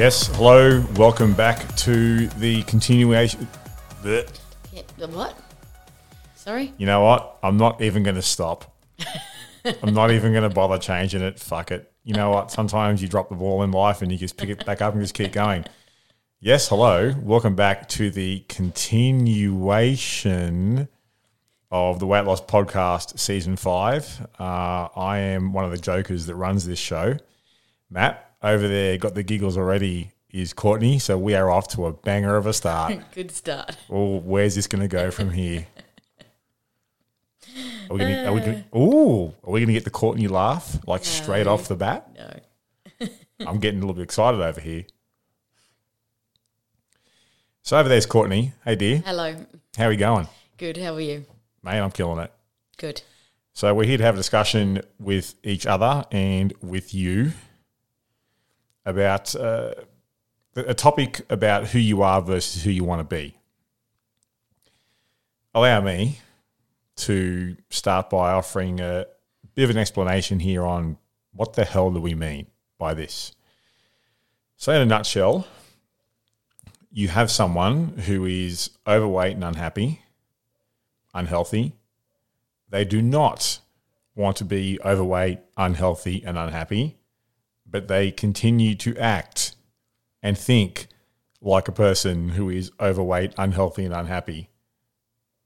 [0.00, 3.46] Yes, hello, welcome back to the continuation.
[4.02, 4.40] Blech.
[4.72, 5.38] Yeah, the what?
[6.34, 6.72] Sorry?
[6.78, 7.36] You know what?
[7.42, 8.74] I'm not even going to stop.
[9.82, 11.38] I'm not even going to bother changing it.
[11.38, 11.92] Fuck it.
[12.02, 12.50] You know what?
[12.50, 15.02] Sometimes you drop the ball in life and you just pick it back up and
[15.02, 15.66] just keep going.
[16.38, 19.68] Yes, hello, welcome back to the continuation
[21.70, 24.28] of the Weight Loss Podcast Season 5.
[24.38, 27.18] Uh, I am one of the jokers that runs this show.
[27.90, 30.98] Matt, over there, got the giggles already, is Courtney.
[30.98, 32.98] So we are off to a banger of a start.
[33.14, 33.76] Good start.
[33.88, 35.66] Oh, where's this going to go from here?
[37.90, 38.26] Are we going to?
[38.26, 38.78] Are we gonna, uh.
[38.78, 42.08] ooh, are we going to get the Courtney laugh like straight off the bat?
[42.16, 43.08] No.
[43.46, 44.84] I'm getting a little bit excited over here.
[47.62, 48.52] So over there's Courtney.
[48.64, 49.36] Hey dear, Hello.
[49.76, 50.76] how are we going, Good.
[50.76, 51.24] How are you?
[51.62, 51.78] mate?
[51.78, 52.32] I'm killing it.
[52.78, 53.02] Good.
[53.52, 57.32] So we're here to have a discussion with each other and with you
[58.90, 59.74] about uh,
[60.54, 63.36] a topic about who you are versus who you want to be.
[65.54, 66.18] Allow me
[66.96, 69.06] to start by offering a
[69.54, 70.98] bit of an explanation here on
[71.32, 72.46] what the hell do we mean
[72.78, 73.34] by this.
[74.56, 75.46] So, in a nutshell,
[76.92, 80.02] you have someone who is overweight and unhappy,
[81.14, 81.74] unhealthy,
[82.68, 83.60] they do not
[84.14, 86.99] want to be overweight, unhealthy, and unhappy,
[87.70, 89.54] but they continue to act
[90.22, 90.88] and think
[91.40, 94.50] like a person who is overweight, unhealthy, and unhappy.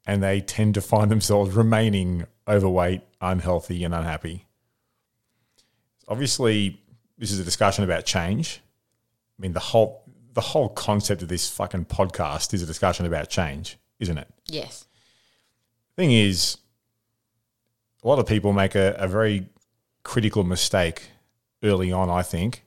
[0.07, 4.47] And they tend to find themselves remaining overweight, unhealthy, and unhappy.
[6.09, 6.83] Obviously,
[7.17, 8.61] this is a discussion about change.
[9.39, 10.03] I mean, the whole
[10.35, 14.29] the whole concept of this fucking podcast is a discussion about change, isn't it?
[14.47, 14.85] Yes.
[15.97, 16.59] thing is,
[18.03, 19.49] a lot of people make a, a very
[20.03, 21.11] critical mistake
[21.65, 22.65] early on, I think,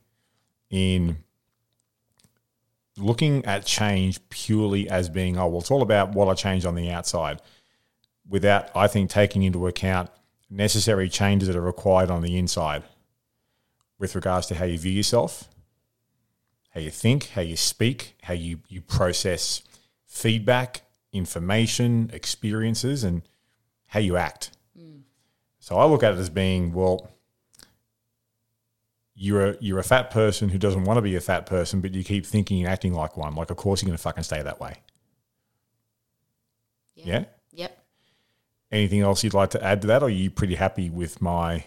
[0.69, 1.17] in
[2.97, 6.75] looking at change purely as being, oh, well, it's all about what I change on
[6.75, 7.41] the outside,
[8.27, 10.09] without, I think, taking into account
[10.49, 12.83] necessary changes that are required on the inside
[13.99, 15.47] with regards to how you view yourself,
[16.71, 19.61] how you think, how you speak, how you, you process
[20.05, 20.81] feedback,
[21.13, 23.21] information, experiences, and
[23.87, 24.51] how you act.
[24.79, 25.01] Mm.
[25.59, 27.09] So I look at it as being, well,
[29.19, 31.93] you're a, you're a fat person who doesn't want to be a fat person, but
[31.93, 33.33] you keep thinking and acting like one.
[33.33, 34.75] Like, of course, you're going to fucking stay that way.
[36.93, 37.25] Yeah.
[37.51, 37.85] Yep.
[38.71, 41.63] Anything else you'd like to add to that, or are you pretty happy with my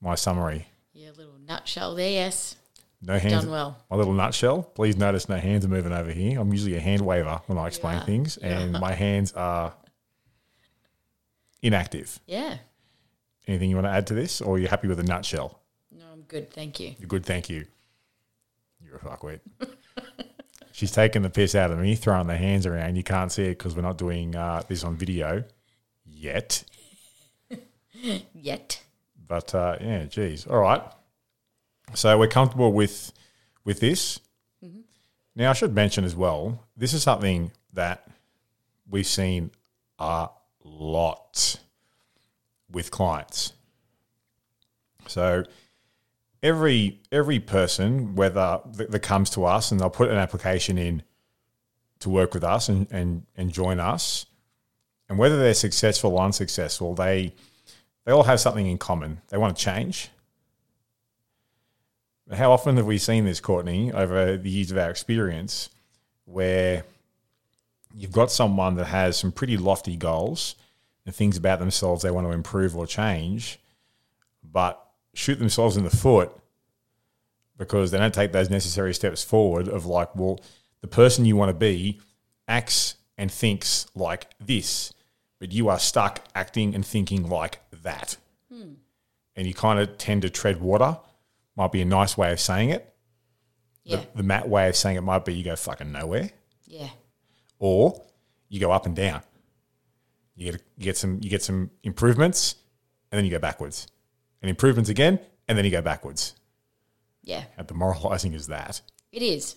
[0.00, 0.66] my summary?
[0.92, 2.10] Yeah, little nutshell there.
[2.10, 2.56] Yes.
[3.00, 3.44] No hands.
[3.44, 3.78] Done well.
[3.90, 4.62] My little nutshell.
[4.62, 6.40] Please notice no hands are moving over here.
[6.40, 9.72] I'm usually a hand waver when I explain things, and my hands are
[11.62, 12.18] inactive.
[12.26, 12.56] Yeah.
[13.46, 15.57] Anything you want to add to this, or are you happy with a nutshell?
[16.28, 16.52] Good.
[16.52, 16.94] Thank you.
[16.98, 17.64] You're good, thank you.
[18.84, 19.40] You're a fuckwit.
[20.72, 22.96] She's taking the piss out of me, throwing the hands around.
[22.96, 25.42] You can't see it because we're not doing uh, this on video
[26.04, 26.64] yet.
[28.32, 28.84] Yet.
[29.26, 30.46] But uh, yeah, geez.
[30.46, 30.82] All right.
[31.94, 33.12] So we're comfortable with
[33.64, 34.20] with this.
[35.34, 36.64] Now I should mention as well.
[36.76, 38.08] This is something that
[38.88, 39.50] we've seen
[39.98, 40.28] a
[40.64, 41.60] lot
[42.70, 43.52] with clients.
[45.06, 45.44] So
[46.42, 51.02] every every person, whether that, that comes to us and they'll put an application in
[52.00, 54.26] to work with us and, and, and join us,
[55.08, 57.32] and whether they're successful or unsuccessful, they
[58.04, 59.20] they all have something in common.
[59.28, 60.08] They want to change.
[62.32, 65.70] How often have we seen this, Courtney, over the years of our experience,
[66.24, 66.84] where
[67.94, 70.54] you've got someone that has some pretty lofty goals
[71.06, 73.58] and things about themselves they want to improve or change,
[74.42, 74.87] but
[75.18, 76.30] shoot themselves in the foot
[77.56, 80.38] because they don't take those necessary steps forward of like, well,
[80.80, 82.00] the person you want to be
[82.46, 84.92] acts and thinks like this,
[85.40, 88.16] but you are stuck acting and thinking like that.
[88.52, 88.74] Hmm.
[89.34, 90.98] And you kind of tend to tread water,
[91.56, 92.94] might be a nice way of saying it.
[93.82, 93.96] Yeah.
[93.96, 96.30] The, the Matt way of saying it might be you go fucking nowhere,
[96.66, 96.90] Yeah.
[97.58, 98.04] or
[98.48, 99.22] you go up and down.
[100.36, 102.54] You get you get some you get some improvements,
[103.10, 103.88] and then you go backwards,
[104.42, 106.34] and improvements again, and then you go backwards.
[107.22, 107.44] Yeah.
[107.56, 108.80] And the moralizing is that?
[109.12, 109.56] It is.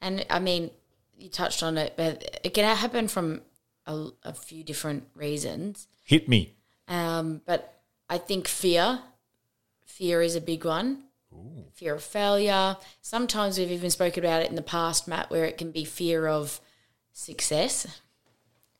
[0.00, 0.70] And I mean,
[1.16, 3.42] you touched on it, but it can happen from
[3.86, 5.86] a, a few different reasons.
[6.04, 6.54] Hit me.
[6.88, 9.00] Um, but I think fear,
[9.84, 11.04] fear is a big one.
[11.74, 12.76] Fear of failure.
[13.00, 16.26] Sometimes we've even spoken about it in the past, Matt, where it can be fear
[16.26, 16.60] of
[17.12, 17.86] success.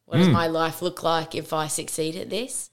[0.05, 2.71] What does my life look like if I succeed at this?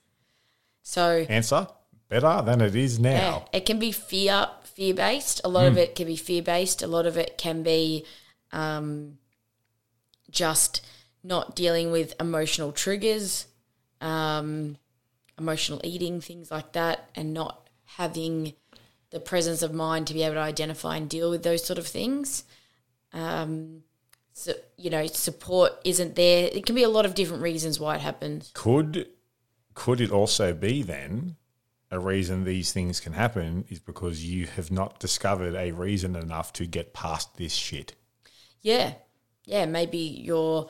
[0.81, 1.67] So Answer
[2.09, 3.09] better than it is now.
[3.53, 5.41] yeah, it can be fear fear based.
[5.43, 6.81] A lot of it can be fear based.
[6.81, 8.05] A lot of it can be
[8.51, 9.17] um,
[10.29, 10.85] just
[11.23, 13.47] not dealing with emotional triggers,
[14.01, 14.77] um,
[15.37, 18.53] emotional eating, things like that, and not having
[19.11, 21.87] the presence of mind to be able to identify and deal with those sort of
[21.87, 22.43] things.
[23.11, 23.83] Um,
[24.33, 26.49] so you know, support isn't there.
[26.51, 28.51] It can be a lot of different reasons why it happens.
[28.53, 29.09] Could
[29.73, 31.35] could it also be then
[31.91, 36.53] a reason these things can happen is because you have not discovered a reason enough
[36.53, 37.95] to get past this shit?
[38.61, 38.93] Yeah.
[39.45, 39.65] Yeah.
[39.65, 40.69] Maybe you're,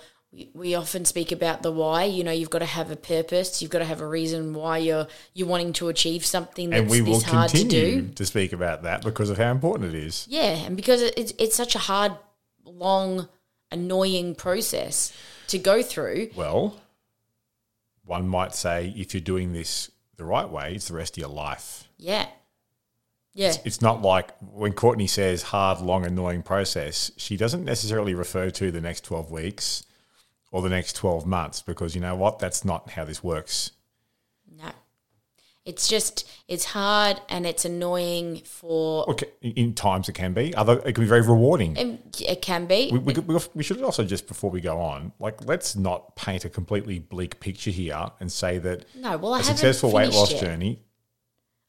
[0.53, 2.05] we, often speak about the why.
[2.05, 3.61] You know, you've got to have a purpose.
[3.61, 6.89] You've got to have a reason why you're, you're wanting to achieve something that's and
[6.89, 8.13] we will this hard to continue do.
[8.13, 10.25] to, speak about that because of how important it is.
[10.29, 10.55] Yeah.
[10.65, 12.13] And because it's, it's such a hard,
[12.63, 13.27] long,
[13.71, 15.11] annoying process
[15.47, 16.29] to go through.
[16.35, 16.77] Well,
[18.05, 21.29] one might say if you're doing this the right way, it's the rest of your
[21.29, 21.89] life.
[21.97, 22.27] Yeah.
[23.33, 23.55] Yeah.
[23.65, 28.71] It's not like when Courtney says hard, long, annoying process, she doesn't necessarily refer to
[28.71, 29.83] the next 12 weeks
[30.51, 32.39] or the next 12 months because you know what?
[32.39, 33.71] That's not how this works.
[35.69, 40.53] It's just, it's hard and it's annoying for, Okay, in- times it can be.
[40.55, 41.77] Other, it can be very rewarding.
[41.77, 42.89] and it can be.
[42.91, 46.43] We, we, we, we should also just before we go on, like let's not paint
[46.45, 50.11] a completely bleak picture here and say that no, well, I a haven't successful weight
[50.11, 50.41] loss yet.
[50.41, 50.79] journey.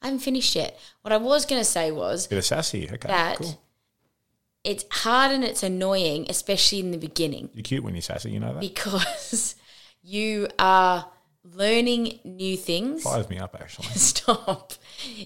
[0.00, 0.79] I haven't finished yet.
[1.03, 2.88] What I was going to say was, Bit of sassy.
[2.91, 3.61] Okay, that cool.
[4.64, 8.31] it's hard and it's annoying, especially in the beginning, You're cute when you're sassy.
[8.31, 8.61] You know that.
[8.61, 9.56] because
[10.03, 11.05] you are
[11.45, 13.03] learning new things.
[13.03, 13.87] Fires me up actually.
[13.95, 14.73] Stop.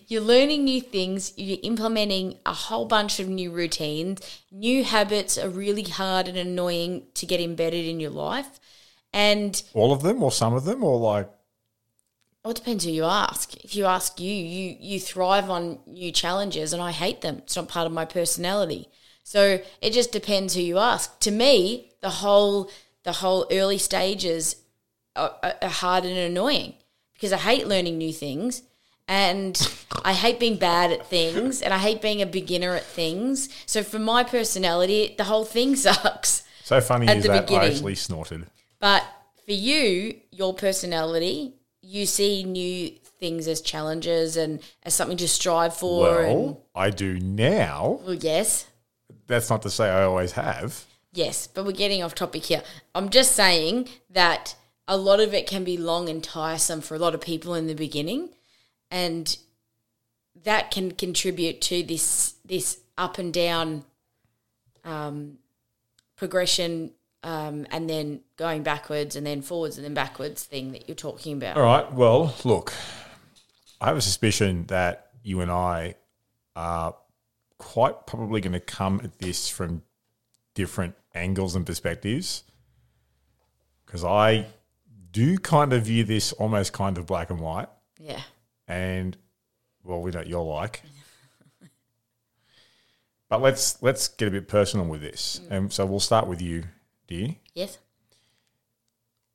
[0.06, 4.20] You're learning new things, you're implementing a whole bunch of new routines.
[4.50, 8.60] New habits are really hard and annoying to get embedded in your life.
[9.12, 11.30] And All of them, or some of them, or like
[12.44, 13.54] well, it depends who you ask.
[13.64, 17.38] If you ask you, you you thrive on new challenges, and I hate them.
[17.38, 18.88] It's not part of my personality.
[19.22, 21.18] So it just depends who you ask.
[21.20, 22.70] To me, the whole
[23.04, 24.56] the whole early stages
[25.16, 26.74] are, are hard and annoying
[27.14, 28.62] because I hate learning new things,
[29.06, 29.56] and
[30.04, 33.48] I hate being bad at things, and I hate being a beginner at things.
[33.66, 36.42] So for my personality, the whole thing sucks.
[36.64, 37.68] so funny At is the that I beginning.
[37.72, 38.46] actually snorted.
[38.80, 39.04] But
[39.46, 42.90] for you, your personality, you see new
[43.20, 46.22] things as challenges and as something to strive for.
[46.22, 48.00] and, Well, I do now.
[48.04, 48.66] well, yes,
[49.26, 50.84] That's not to say I always have.
[51.12, 52.62] yes, but we're getting off topic here.
[52.94, 56.98] I'm just saying that a lot of it can be long and tiresome for a
[56.98, 58.30] lot of people in the beginning,
[58.90, 59.36] and
[60.44, 63.84] that can contribute to this this up and down
[64.84, 65.38] um,
[66.16, 66.92] progression.
[67.22, 71.38] Um, and then going backwards and then forwards and then backwards thing that you're talking
[71.38, 71.56] about.
[71.56, 71.90] All right.
[71.90, 72.74] Well, look,
[73.80, 75.94] I have a suspicion that you and I
[76.54, 76.94] are
[77.58, 79.82] quite probably going to come at this from
[80.54, 82.44] different angles and perspectives
[83.86, 84.46] because I
[85.14, 87.68] do kind of view this almost kind of black and white.
[87.98, 88.20] Yeah.
[88.68, 89.16] and
[89.82, 90.82] well, we know what you're like.
[93.28, 96.64] but let's let's get a bit personal with this, and so we'll start with you,
[97.06, 97.36] dear.
[97.54, 97.78] Yes.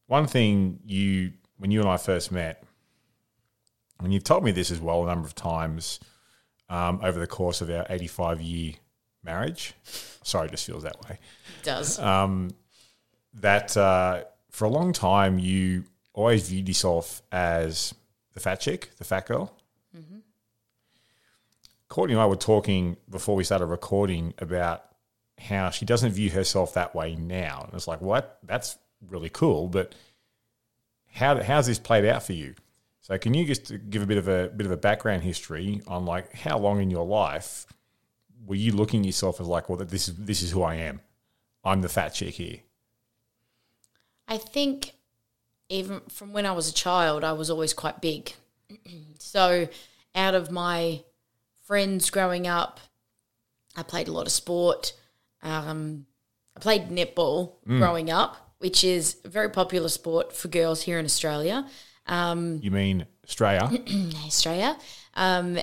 [0.08, 2.64] One thing you, when you and I first met,
[4.00, 6.00] and you've told me this as well a number of times
[6.68, 8.74] um, over the course of our 85 year
[9.24, 9.74] marriage.
[10.24, 11.20] Sorry, it just feels that way.
[11.60, 12.00] It does.
[13.36, 17.94] That uh, for a long time you always viewed yourself as
[18.34, 19.54] the fat chick, the fat girl.
[19.96, 20.20] Mm-hmm.
[21.88, 24.86] Courtney and I were talking before we started recording about
[25.40, 27.64] how she doesn't view herself that way now.
[27.66, 28.40] And it's like, what?
[28.44, 28.78] That's
[29.08, 29.68] really cool.
[29.68, 29.96] But
[31.12, 32.56] how how's this played out for you?
[33.02, 36.06] So can you just give a bit of a bit of a background history on
[36.06, 37.66] like how long in your life
[38.46, 41.02] were you looking at yourself as like, well, this is this is who I am.
[41.64, 42.60] I'm the fat chick here.
[44.30, 44.94] I think
[45.68, 48.34] even from when I was a child, I was always quite big.
[49.20, 49.68] so,
[50.16, 51.04] out of my
[51.66, 52.80] friends growing up,
[53.76, 54.94] I played a lot of sport.
[55.42, 56.06] Um,
[56.56, 61.06] I played netball growing up, which is a very popular sport for girls here in
[61.06, 61.68] Australia.
[62.06, 63.70] Um, You mean Australia?
[64.26, 64.78] Australia.
[65.16, 65.60] Um,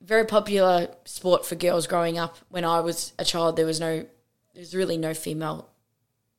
[0.00, 2.36] very popular sport for girls growing up.
[2.48, 3.98] When I was a child, there was no,
[4.54, 5.68] there was really no female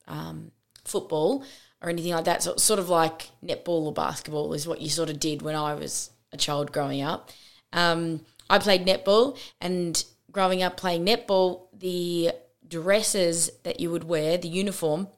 [0.08, 0.50] um,
[0.84, 1.44] football
[1.82, 2.42] or anything like that.
[2.42, 5.54] So it's sort of like netball or basketball is what you sort of did when
[5.54, 7.30] I was a child growing up.
[7.72, 12.32] Um, I played netball, and growing up playing netball, the
[12.68, 15.08] dresses that you would wear, the uniform,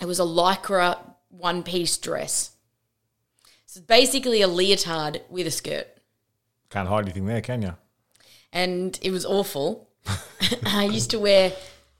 [0.00, 2.56] it was a lycra one piece dress.
[3.66, 5.86] So basically a leotard with a skirt.
[6.70, 7.76] Can't hide anything there, can you?
[8.52, 9.88] And it was awful.
[10.66, 11.52] I used to wear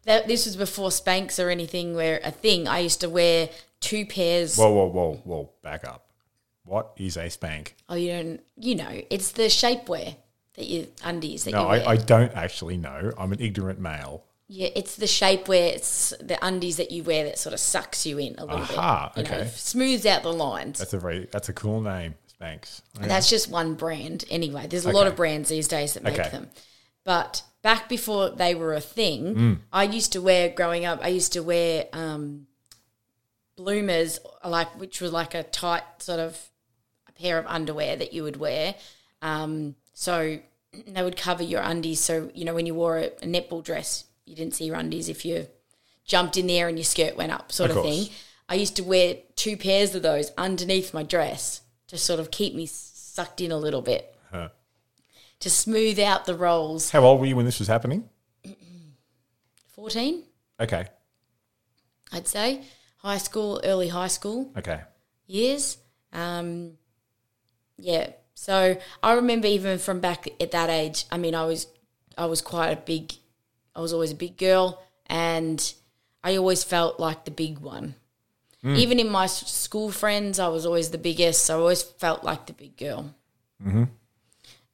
[0.05, 2.67] that this was before Spanx or anything where a thing.
[2.69, 3.49] I used to wear
[3.81, 5.51] two pairs Whoa, whoa, whoa, whoa!
[5.63, 6.07] Back up.
[6.65, 7.77] What is a spank?
[7.89, 8.41] Oh, you don't.
[8.57, 10.17] You know, it's the shapewear
[10.55, 11.89] that you undies that No, you wear.
[11.89, 13.13] I, I don't actually know.
[13.19, 14.25] I'm an ignorant male.
[14.49, 15.75] yeah, it's the shapewear.
[15.75, 19.13] It's the undies that you wear that sort of sucks you in a little Aha,
[19.15, 19.27] bit.
[19.27, 19.51] You know, okay.
[19.55, 20.79] smooths out the lines.
[20.79, 22.83] That's a very that's a cool name, Spanx.
[22.99, 23.09] Okay.
[23.09, 24.25] That's just one brand.
[24.31, 26.29] Anyway, there's a lot of brands these days that make Okay.
[26.31, 26.51] them.
[27.05, 29.59] But back before they were a thing, Mm.
[29.73, 31.01] I used to wear growing up.
[31.03, 32.47] I used to wear um,
[33.57, 36.39] bloomers, like which was like a tight sort of
[37.09, 38.75] a pair of underwear that you would wear.
[39.23, 40.39] Um, so
[40.87, 42.01] they would cover your undies.
[42.01, 45.09] So you know when you wore a, a netball dress, you didn't see your undies
[45.09, 45.47] if you
[46.05, 48.09] jumped in there and your skirt went up, sort Of of, thing.
[48.49, 52.53] I used to wear two pairs of those underneath my dress to sort of keep
[52.55, 54.49] me sucked in a little bit, Huh.
[55.41, 56.91] To smooth out the rolls.
[56.91, 58.09] How old were you when this was happening?
[59.73, 60.23] 14,
[60.61, 60.87] Okay,
[62.13, 62.63] I'd say.
[62.99, 64.83] High school, early high school okay.
[65.27, 65.79] years.
[66.13, 66.73] Um,
[67.79, 68.11] yeah.
[68.35, 71.67] So I remember even from back at that age, I mean, I was,
[72.19, 73.15] I was quite a big,
[73.75, 75.73] I was always a big girl and
[76.23, 77.95] I always felt like the big one.
[78.63, 81.47] Even in my school friends, I was always the biggest.
[81.47, 83.15] So I always felt like the big girl.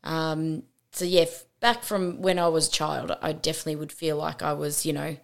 [0.07, 4.17] Um, so yeah, f- back from when I was a child, I definitely would feel
[4.17, 5.17] like I was, you know,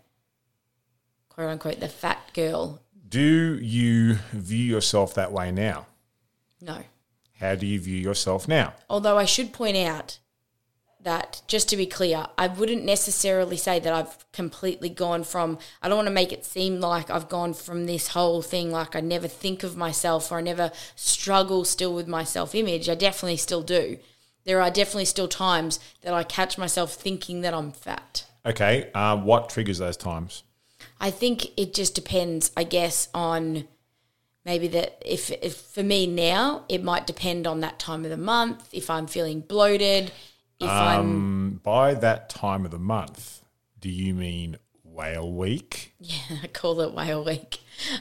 [1.29, 2.83] quote unquote, the fat girl.
[3.09, 5.87] Do you view yourself that way now?
[6.61, 6.83] No.
[7.39, 8.75] How do you view yourself now?
[8.91, 10.19] Although I should point out
[11.03, 15.89] that, just to be clear, I wouldn't necessarily say that I've completely gone from, I
[15.89, 19.01] don't want to make it seem like I've gone from this whole thing like I
[19.01, 22.89] never think of myself or I never struggle still with my self image.
[22.89, 23.99] I definitely still do.
[24.45, 28.25] There are definitely still times that I catch myself thinking that I'm fat.
[28.45, 30.43] Okay, uh, what triggers those times?
[31.01, 33.69] I think it just depends, I guess, on
[34.45, 38.17] maybe that if, if for me now, it might depend on that time of the
[38.17, 40.13] month, if I'm feeling bloated,
[40.61, 43.43] if I'm Um, by that time of the month,
[43.81, 45.95] do you mean whale week?
[46.01, 47.61] Yeah, I call it whale week.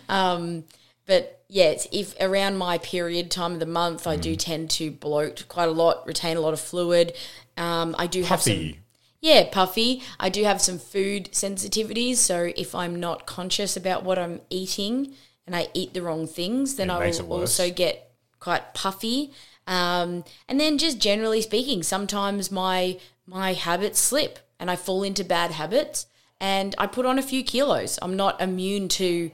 [0.10, 0.65] Um,
[1.12, 4.22] but yes, if around my period time of the month, I Mm.
[4.22, 7.12] do tend to bloat quite a lot, retain a lot of fluid.
[7.58, 8.75] Um, I do have some,
[9.20, 10.03] yeah, puffy.
[10.22, 15.13] I do have some food sensitivities, so if I'm not conscious about what I'm eating
[15.46, 19.34] and I eat the wrong things, then It I will also get quite puffy.
[19.68, 25.25] Um, and then just generally speaking, sometimes my my habits slip and I fall into
[25.25, 26.06] bad habits
[26.39, 28.00] and I put on a few kilos.
[28.01, 29.30] I'm not immune to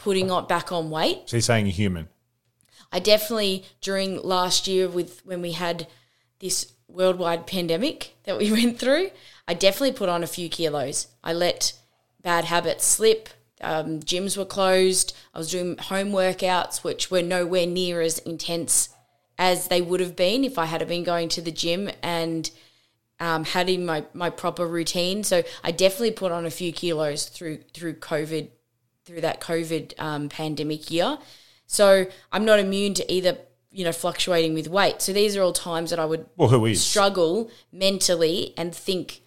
[0.00, 1.22] putting on back on weight.
[1.26, 2.08] So you're saying you're human.
[2.90, 5.86] I definitely during last year with when we had
[6.38, 9.10] this worldwide pandemic that we went through,
[9.46, 11.08] I definitely put on a few kilos.
[11.22, 11.74] I let
[12.22, 13.28] bad habits slip.
[13.60, 15.14] Um, gyms were closed.
[15.34, 18.88] I was doing home workouts, which were nowhere near as intense
[19.36, 22.50] as they would have been if I had been going to the gym and
[23.20, 25.24] um, had in my, my proper routine.
[25.24, 28.48] So I definitely put on a few kilos through through COVID,
[29.10, 31.18] through that COVID um, pandemic year.
[31.66, 33.38] So I'm not immune to either,
[33.72, 35.02] you know, fluctuating with weight.
[35.02, 36.80] So these are all times that I would Well, who is?
[36.84, 39.22] struggle mentally and think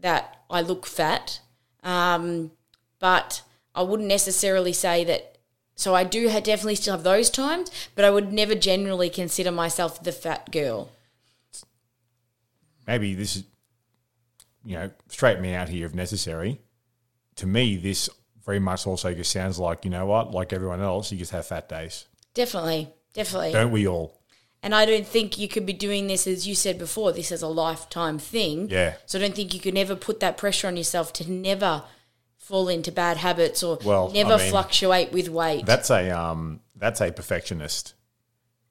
[0.00, 1.40] that I look fat.
[1.84, 2.50] Um,
[2.98, 3.42] but
[3.76, 5.38] I wouldn't necessarily say that.
[5.76, 9.52] So I do ha- definitely still have those times, but I would never generally consider
[9.52, 10.90] myself the fat girl.
[12.88, 13.44] Maybe this is,
[14.64, 16.60] you know, straighten me out here if necessary.
[17.36, 18.10] To me, this
[18.48, 21.44] very much also just sounds like, you know what, like everyone else, you just have
[21.46, 22.06] fat days.
[22.32, 23.52] Definitely, definitely.
[23.52, 24.18] Don't we all?
[24.62, 27.42] And I don't think you could be doing this, as you said before, this is
[27.42, 28.70] a lifetime thing.
[28.70, 28.94] Yeah.
[29.04, 31.82] So I don't think you could ever put that pressure on yourself to never
[32.38, 35.66] fall into bad habits or Well, I never mean, fluctuate with weight.
[35.66, 37.92] That's a um that's a perfectionist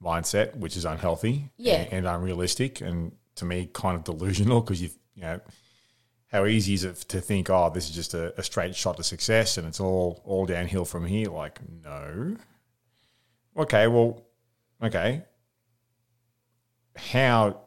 [0.02, 1.74] mindset, which is unhealthy Yeah.
[1.82, 5.40] and, and unrealistic, and to me, kind of delusional because you you know
[6.28, 9.02] how easy is it to think, oh, this is just a, a straight shot to
[9.02, 11.30] success and it's all all downhill from here?
[11.30, 12.36] Like, no.
[13.56, 14.22] Okay, well,
[14.82, 15.22] okay.
[16.96, 17.60] How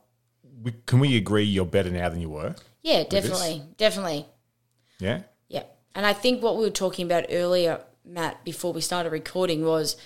[0.61, 2.55] we, can we agree you're better now than you were?
[2.83, 4.25] Yeah, definitely, definitely.
[4.99, 5.21] Yeah.
[5.47, 5.63] Yeah.
[5.95, 9.97] And I think what we were talking about earlier, Matt, before we started recording was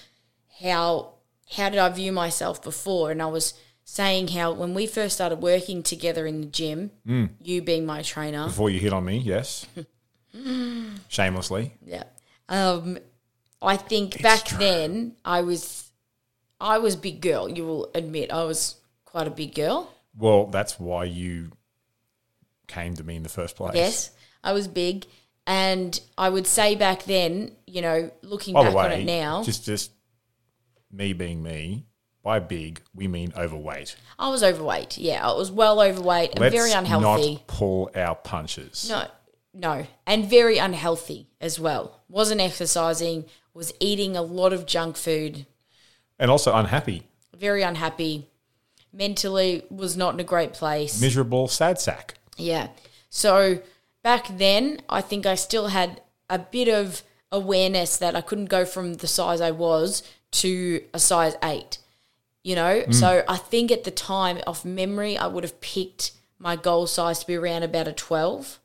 [0.61, 1.15] how
[1.51, 3.11] how did I view myself before?
[3.11, 3.53] And I was
[3.85, 6.91] saying how when we first started working together in the gym,
[7.41, 9.65] you being my trainer, Before you hit on me, yes.
[11.07, 11.73] Shamelessly.
[11.85, 12.03] yeah.
[12.49, 12.97] Um,
[13.61, 14.57] I think back true.
[14.59, 15.91] then I was
[16.59, 17.49] I was big girl.
[17.49, 18.75] You will admit I was
[19.05, 19.91] quite a big girl.
[20.17, 21.51] Well, that's why you
[22.67, 23.75] came to me in the first place.
[23.75, 24.11] Yes,
[24.43, 25.05] I was big,
[25.47, 29.43] and I would say back then, you know, looking By back way, on it now,
[29.43, 29.91] just just
[30.91, 31.85] me being me.
[32.25, 33.95] By big, we mean overweight.
[34.17, 34.97] I was overweight.
[34.97, 37.33] Yeah, I was well overweight and Let's very unhealthy.
[37.35, 38.89] not pull our punches.
[38.89, 39.05] No,
[39.53, 42.01] no, and very unhealthy as well.
[42.09, 43.25] Wasn't exercising.
[43.53, 45.45] Was eating a lot of junk food.
[46.17, 47.03] And also unhappy,
[47.37, 48.27] Very unhappy.
[48.91, 50.99] Mentally was not in a great place.
[50.99, 52.15] miserable, sad sack.
[52.37, 52.69] Yeah.
[53.11, 53.61] So
[54.01, 58.65] back then, I think I still had a bit of awareness that I couldn't go
[58.65, 60.01] from the size I was
[60.31, 61.77] to a size eight.
[62.45, 62.93] You know, mm.
[62.93, 67.21] so I think at the time, off memory, I would have picked my goal size
[67.21, 68.59] to be around about a 12.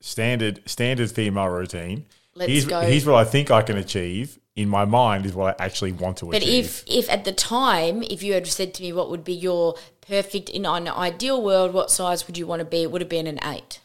[0.00, 2.06] Standard standard female routine.
[2.34, 2.80] Let's here's, go.
[2.80, 4.38] here's what I think I can achieve.
[4.54, 6.82] In my mind is what I actually want to But achieve.
[6.86, 9.34] But if if at the time, if you had said to me what would be
[9.34, 12.84] your perfect in an ideal world, what size would you want to be?
[12.84, 13.80] It would have been an eight.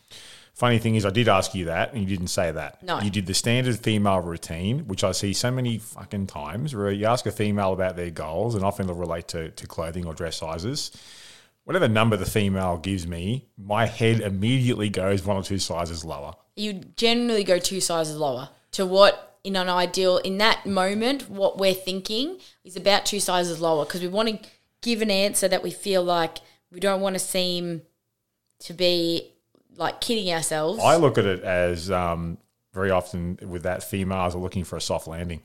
[0.62, 2.84] Funny thing is, I did ask you that, and you didn't say that.
[2.84, 3.02] No.
[3.02, 7.08] You did the standard female routine, which I see so many fucking times, where you
[7.08, 10.38] ask a female about their goals, and often they'll relate to, to clothing or dress
[10.38, 10.92] sizes.
[11.64, 16.36] Whatever number the female gives me, my head immediately goes one or two sizes lower.
[16.56, 21.58] You generally go two sizes lower to what in an ideal in that moment what
[21.58, 24.50] we're thinking is about two sizes lower because we want to
[24.84, 26.38] give an answer that we feel like
[26.72, 27.82] we don't want to seem
[28.60, 29.32] to be
[29.78, 30.80] like kidding ourselves.
[30.84, 32.38] I look at it as um,
[32.74, 35.42] very often with that females are looking for a soft landing.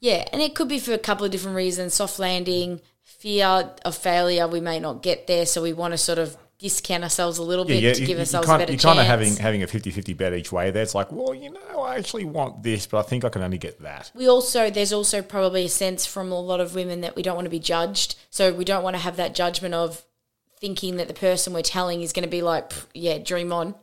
[0.00, 3.96] Yeah, and it could be for a couple of different reasons soft landing, fear of
[3.96, 7.42] failure, we may not get there, so we want to sort of discount ourselves a
[7.42, 8.96] little bit to you, give you ourselves a better you're chance.
[8.96, 10.82] kind of having having a 50-50 bet each way there.
[10.82, 13.58] It's like, well, you know, I actually want this, but I think I can only
[13.58, 14.10] get that.
[14.14, 17.34] we also, there's also probably a sense from a lot of women that we don't
[17.34, 18.16] want to be judged.
[18.30, 20.04] So we don't want to have that judgment of
[20.60, 23.74] thinking that the person we're telling is going to be like, yeah, dream on,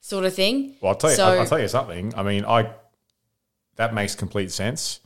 [0.00, 0.76] sort of thing.
[0.80, 2.14] Well, I'll tell you, So- I'll, tell you something.
[2.16, 2.70] I mean, I
[3.76, 5.00] that makes complete sense.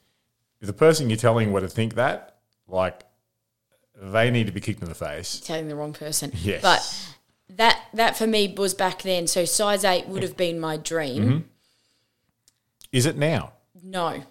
[0.60, 2.36] If the person you're telling were to think that,
[2.66, 3.04] like,
[3.96, 5.38] they need to be kicked in the face.
[5.40, 6.32] telling the wrong person.
[6.34, 6.62] Yes.
[6.62, 9.26] But that that for me was back then.
[9.26, 11.22] So size eight would have been my dream.
[11.22, 11.38] Mm-hmm.
[12.92, 13.52] Is it now?
[13.82, 14.24] No.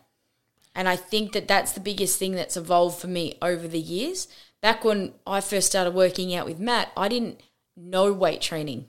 [0.76, 4.28] And I think that that's the biggest thing that's evolved for me over the years.
[4.64, 7.42] Back when I first started working out with Matt, I didn't
[7.76, 8.86] know weight training.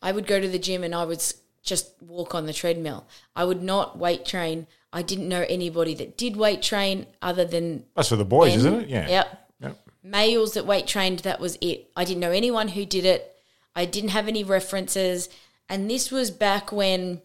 [0.00, 1.22] I would go to the gym and I would
[1.62, 3.06] just walk on the treadmill.
[3.36, 4.68] I would not weight train.
[4.90, 8.58] I didn't know anybody that did weight train other than That's for the boys, men.
[8.58, 8.88] isn't it?
[8.88, 9.06] Yeah.
[9.06, 9.50] Yep.
[9.60, 9.78] Yep.
[10.02, 11.90] Males that weight trained, that was it.
[11.94, 13.36] I didn't know anyone who did it.
[13.74, 15.28] I didn't have any references.
[15.68, 17.20] And this was back when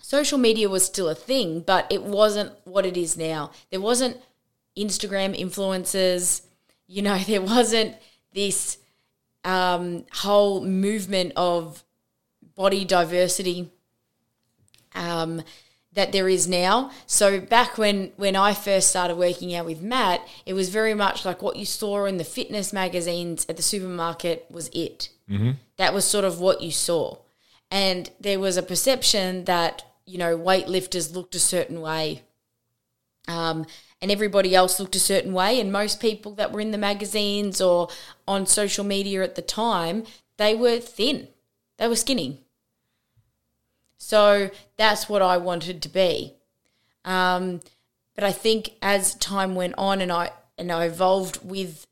[0.00, 3.50] social media was still a thing, but it wasn't what it is now.
[3.70, 4.16] There wasn't
[4.76, 6.42] Instagram influencers,
[6.86, 7.96] you know, there wasn't
[8.32, 8.78] this
[9.44, 11.84] um, whole movement of
[12.54, 13.70] body diversity
[14.94, 15.42] um,
[15.92, 16.90] that there is now.
[17.06, 21.24] So back when when I first started working out with Matt, it was very much
[21.24, 25.10] like what you saw in the fitness magazines at the supermarket was it.
[25.30, 25.52] Mm-hmm.
[25.76, 27.18] That was sort of what you saw,
[27.70, 32.22] and there was a perception that you know weightlifters looked a certain way.
[33.28, 33.66] Um,
[34.00, 37.60] and everybody else looked a certain way, and most people that were in the magazines
[37.60, 37.88] or
[38.28, 40.04] on social media at the time,
[40.36, 41.28] they were thin,
[41.78, 42.40] they were skinny.
[43.98, 46.34] So that's what I wanted to be.
[47.04, 47.60] Um,
[48.14, 51.86] but I think as time went on and I and I evolved with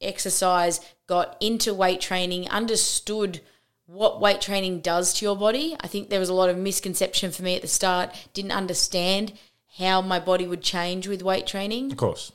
[0.00, 3.40] exercise, got into weight training, understood
[3.86, 5.76] what weight training does to your body.
[5.80, 8.14] I think there was a lot of misconception for me at the start.
[8.32, 9.32] Didn't understand
[9.78, 12.32] how my body would change with weight training Of course.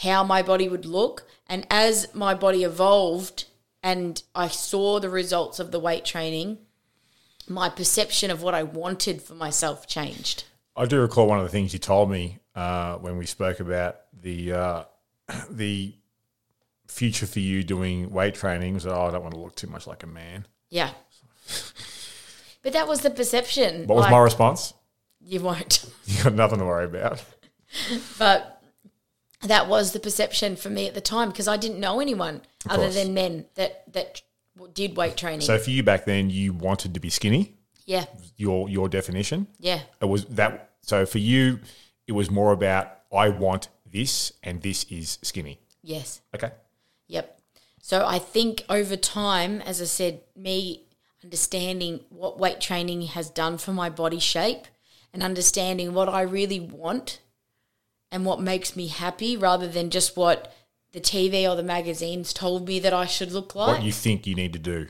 [0.00, 1.26] how my body would look.
[1.48, 3.44] And as my body evolved
[3.82, 6.58] and I saw the results of the weight training,
[7.48, 10.44] my perception of what I wanted for myself changed.
[10.76, 13.96] I do recall one of the things you told me uh, when we spoke about
[14.12, 14.84] the uh,
[15.50, 15.94] the
[16.86, 19.86] future for you doing weight training was, oh, I don't want to look too much
[19.86, 20.46] like a man.
[20.70, 20.90] Yeah.
[22.62, 23.86] But that was the perception.
[23.86, 24.74] What was Like, my response?
[25.20, 25.84] You won't.
[26.06, 27.22] You got nothing to worry about.
[28.18, 28.60] But
[29.42, 32.84] that was the perception for me at the time because I didn't know anyone other
[32.84, 32.94] course.
[32.96, 34.22] than men that that
[34.74, 35.42] did weight training.
[35.42, 37.54] So for you back then, you wanted to be skinny.
[37.86, 38.06] yeah,
[38.36, 39.46] Your your definition.
[39.60, 40.70] yeah, It was that.
[40.82, 41.60] So for you,
[42.08, 45.60] it was more about I want this, and this is skinny.
[45.82, 46.20] yes.
[46.34, 46.50] Okay.
[47.08, 47.40] Yep.
[47.82, 50.84] So I think over time, as I said, me
[51.24, 54.66] understanding what weight training has done for my body shape
[55.12, 57.20] and understanding what I really want
[58.10, 60.52] and what makes me happy rather than just what
[60.92, 63.78] the TV or the magazines told me that I should look like.
[63.78, 64.88] What you think you need to do.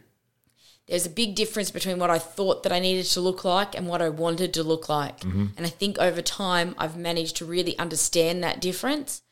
[0.87, 3.87] There's a big difference between what I thought that I needed to look like and
[3.87, 5.21] what I wanted to look like.
[5.21, 5.47] Mm-hmm.
[5.57, 9.23] And I think over time, I've managed to really understand that difference.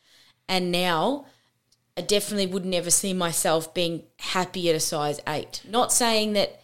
[0.47, 1.25] And now,
[1.97, 5.61] I definitely would never see myself being happy at a size eight.
[5.67, 6.58] Not saying that,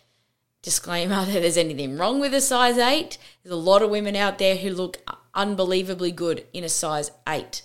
[0.65, 3.17] disclaimer, that there's anything wrong with a size eight.
[3.43, 4.97] There's a lot of women out there who look
[5.33, 7.61] unbelievably good in a size eight.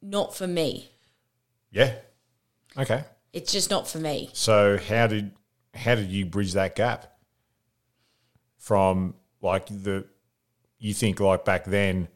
[0.00, 0.92] Not for me.
[1.72, 1.94] Yeah.
[2.76, 3.04] Okay.
[3.32, 4.30] It's just not for me.
[4.32, 5.32] So how did
[5.74, 7.18] how did you bridge that gap
[8.58, 10.06] from like the
[10.78, 12.08] you think like back then,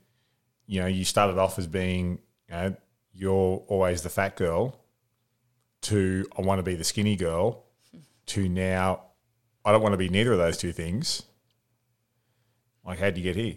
[0.67, 2.77] you know, you started off as being, you know,
[3.13, 4.77] you're always the fat girl
[5.83, 7.65] to I want to be the skinny girl
[8.27, 9.10] to now
[9.65, 11.23] I don't want to be neither of those two things.
[12.85, 13.57] Like how would you get here?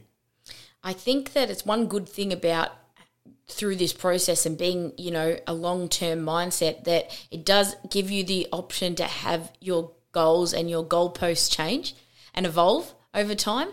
[0.83, 2.71] I think that it's one good thing about
[3.47, 8.11] through this process and being, you know, a long term mindset that it does give
[8.11, 11.95] you the option to have your goals and your goalposts change
[12.33, 13.69] and evolve over time.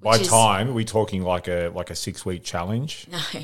[0.00, 3.06] By is- time, are we talking like a like a six week challenge?
[3.32, 3.40] No.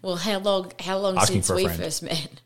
[0.00, 0.72] Well, how long?
[0.80, 1.78] How long Asking since we friend.
[1.78, 2.40] first met?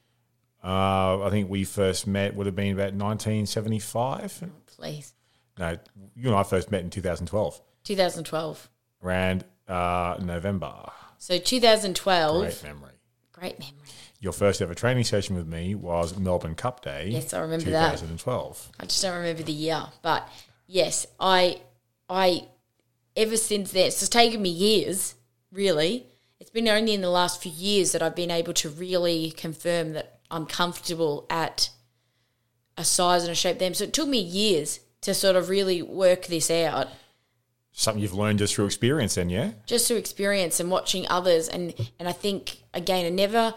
[0.62, 4.42] Uh, I think we first met would have been about 1975.
[4.82, 5.14] Please,
[5.60, 5.78] No,
[6.16, 8.68] you and I first met in 2012, 2012.
[9.00, 10.90] around uh, November.
[11.18, 12.40] So 2012.
[12.40, 12.90] Great memory.
[13.30, 13.76] Great memory.
[14.18, 17.10] Your first ever training session with me was Melbourne Cup Day.
[17.10, 17.92] Yes, I remember that.
[17.92, 18.72] 2012.
[18.80, 20.28] I just don't remember the year, but
[20.66, 21.60] yes, I,
[22.08, 22.48] I,
[23.16, 25.14] ever since then, it's taken me years.
[25.52, 26.06] Really,
[26.40, 29.92] it's been only in the last few years that I've been able to really confirm
[29.92, 31.70] that I'm comfortable at
[32.76, 33.58] a size and a shape.
[33.58, 36.88] Them, so it took me years to sort of really work this out,
[37.74, 39.52] Something you've learned just through experience, then, yeah?
[39.64, 41.48] just through experience and watching others.
[41.48, 43.54] And and I think again, I never,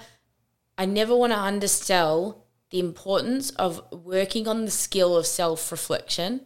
[0.78, 6.42] I never want to undersell the importance of working on the skill of self reflection.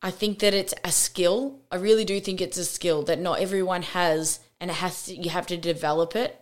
[0.00, 1.60] I think that it's a skill.
[1.70, 5.14] I really do think it's a skill that not everyone has, and it has to,
[5.16, 6.40] you have to develop it.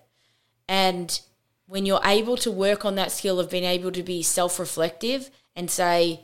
[0.68, 1.20] And
[1.66, 5.30] when you're able to work on that skill of being able to be self reflective
[5.54, 6.20] and say,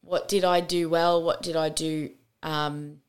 [0.00, 1.22] what did I do well?
[1.22, 2.10] What did I do
[2.42, 3.00] um,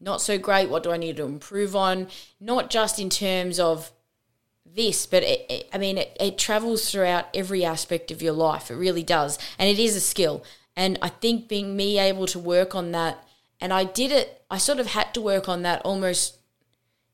[0.00, 0.68] not so great?
[0.68, 2.08] What do I need to improve on?
[2.40, 3.92] Not just in terms of
[4.66, 8.70] this, but it, it, I mean, it, it travels throughout every aspect of your life.
[8.70, 9.38] It really does.
[9.58, 10.44] And it is a skill.
[10.76, 13.24] And I think being me able to work on that,
[13.60, 16.38] and I did it, I sort of had to work on that almost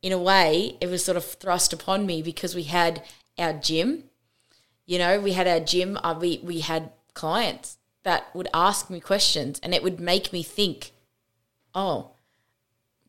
[0.03, 3.03] in a way, it was sort of thrust upon me because we had
[3.41, 4.05] our gym.
[4.87, 9.01] You know, we had our gym, uh, we, we had clients that would ask me
[9.01, 10.93] questions and it would make me think,
[11.75, 12.11] oh,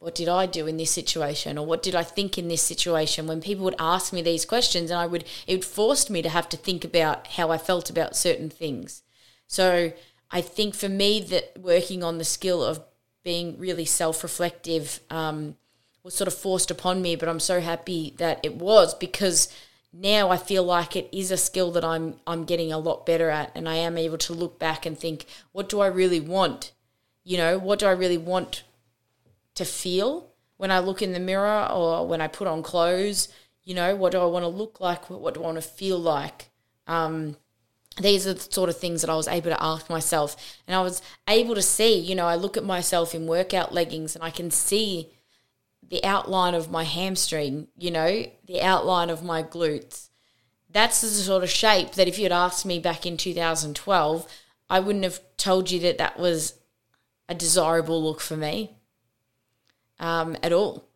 [0.01, 3.27] what did I do in this situation or what did I think in this situation
[3.27, 6.29] when people would ask me these questions and I would it would force me to
[6.29, 9.03] have to think about how I felt about certain things.
[9.45, 9.93] So
[10.31, 12.81] I think for me that working on the skill of
[13.23, 15.55] being really self-reflective um,
[16.03, 19.53] was sort of forced upon me, but I'm so happy that it was because
[19.93, 23.29] now I feel like it is a skill that I'm I'm getting a lot better
[23.29, 26.71] at and I am able to look back and think, what do I really want?
[27.23, 28.63] You know, what do I really want
[29.55, 33.29] to feel when I look in the mirror or when I put on clothes.
[33.63, 35.09] You know, what do I want to look like?
[35.09, 36.49] What do I want to feel like?
[36.85, 37.37] Um,
[37.99, 40.59] these are the sort of things that I was able to ask myself.
[40.67, 44.15] And I was able to see, you know, I look at myself in workout leggings
[44.15, 45.09] and I can see
[45.91, 50.07] the outline of my hamstring, you know, the outline of my glutes.
[50.69, 54.25] That's the sort of shape that if you'd asked me back in 2012,
[54.69, 56.53] I wouldn't have told you that that was
[57.27, 58.77] a desirable look for me
[59.99, 60.87] um, at all.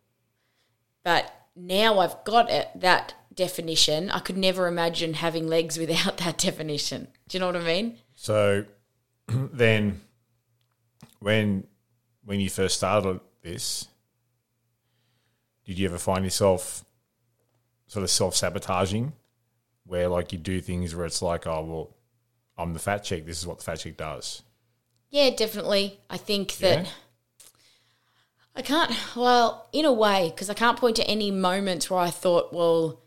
[1.04, 4.10] But now I've got it, that definition.
[4.10, 7.08] I could never imagine having legs without that definition.
[7.28, 7.98] Do you know what I mean?
[8.14, 8.64] So
[9.28, 10.00] then,
[11.18, 11.66] when
[12.24, 13.88] when you first started this,
[15.66, 16.84] did you ever find yourself
[17.86, 19.12] sort of self sabotaging,
[19.84, 21.90] where like you do things where it's like, oh well,
[22.56, 23.26] I'm the fat chick.
[23.26, 24.42] This is what the fat chick does.
[25.10, 26.00] Yeah, definitely.
[26.10, 26.90] I think that Yeah?
[28.56, 32.08] I can't, well, in a way, because I can't point to any moments where I
[32.08, 33.02] thought, well,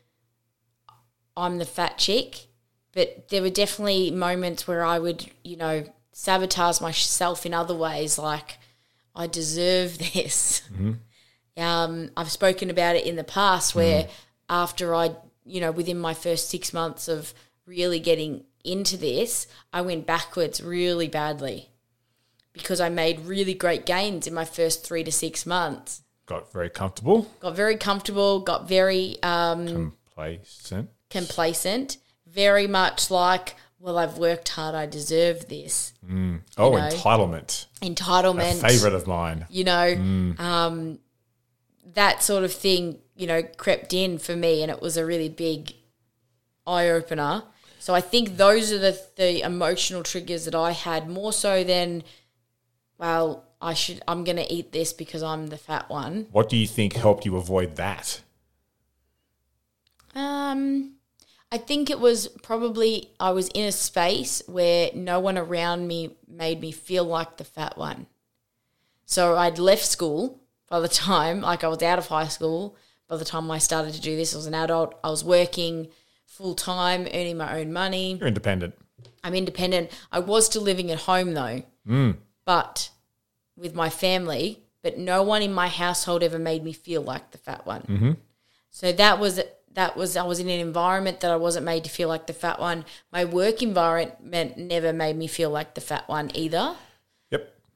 [1.36, 2.46] I'm the fat chick,
[2.92, 8.20] but there were definitely moments where I would, you know, sabotage myself in other ways,
[8.20, 8.60] like
[9.16, 10.62] I deserve this.
[10.72, 10.92] Mm-hmm.
[11.60, 14.08] Um, I've spoken about it in the past where
[14.50, 15.12] after I,
[15.46, 17.34] you know, within my first six months of
[17.66, 21.70] really getting into this, I went backwards really badly
[22.54, 26.02] because I made really great gains in my first three to six months.
[26.26, 30.90] Got very comfortable, Got very comfortable, got very um, complacent.
[31.10, 35.94] complacent, very much like, well, I've worked hard, I deserve this.
[36.08, 36.90] Oh, know.
[36.90, 37.66] entitlement.
[37.82, 38.62] A Entitlement.
[38.62, 39.46] favorite of mine.
[39.50, 41.00] you know, um,
[41.94, 45.30] that sort of thing, you know, crept in for me, and it was a really
[45.30, 45.74] big
[46.66, 47.44] eye opener.
[47.80, 52.04] So I think those are the the emotional triggers that I had more so than,
[52.98, 56.28] well, I should I'm going to eat this because I'm the fat one.
[56.32, 58.22] What do you think helped you avoid that?
[60.16, 60.96] Um,
[61.52, 66.18] I think it was probably I was in a space where no one around me
[66.28, 68.08] made me feel like the fat one.
[69.06, 70.40] So I'd left school
[70.70, 72.76] by the time, like I was out of high school.
[73.08, 74.98] By the time I started to do this, I was an adult.
[75.04, 75.88] I was working
[76.26, 78.18] full time, earning my own money.
[78.18, 78.76] You're independent.
[79.24, 79.92] I'm independent.
[80.12, 81.64] I was still living at home though,
[82.46, 82.92] but
[83.58, 84.64] with my family.
[84.82, 87.82] But no one in my household ever made me feel like the fat one.
[87.82, 88.12] Mm-hmm.
[88.70, 89.42] So that was
[89.74, 92.34] that was I was in an environment that I wasn't made to feel like the
[92.34, 92.86] fat one.
[93.12, 96.76] My work environment never made me feel like the fat one either.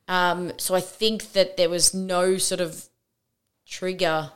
[0.08, 2.86] Um, so I think that there was no sort of
[3.66, 4.32] trigger.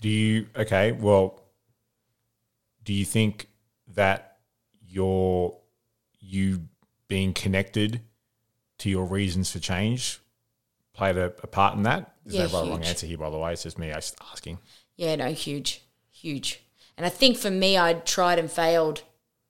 [0.00, 0.92] Do you okay?
[0.92, 1.40] Well,
[2.84, 3.48] do you think
[3.94, 4.38] that
[4.86, 5.56] your
[6.20, 6.68] you
[7.08, 8.00] being connected
[8.78, 10.20] to your reasons for change
[10.92, 12.14] played a, a part in that?
[12.26, 13.52] There's Yeah, no right wrong answer here, by the way.
[13.52, 14.58] It's just me as- asking.
[14.96, 16.60] Yeah, no, huge, huge.
[16.96, 19.02] And I think for me, I'd tried and failed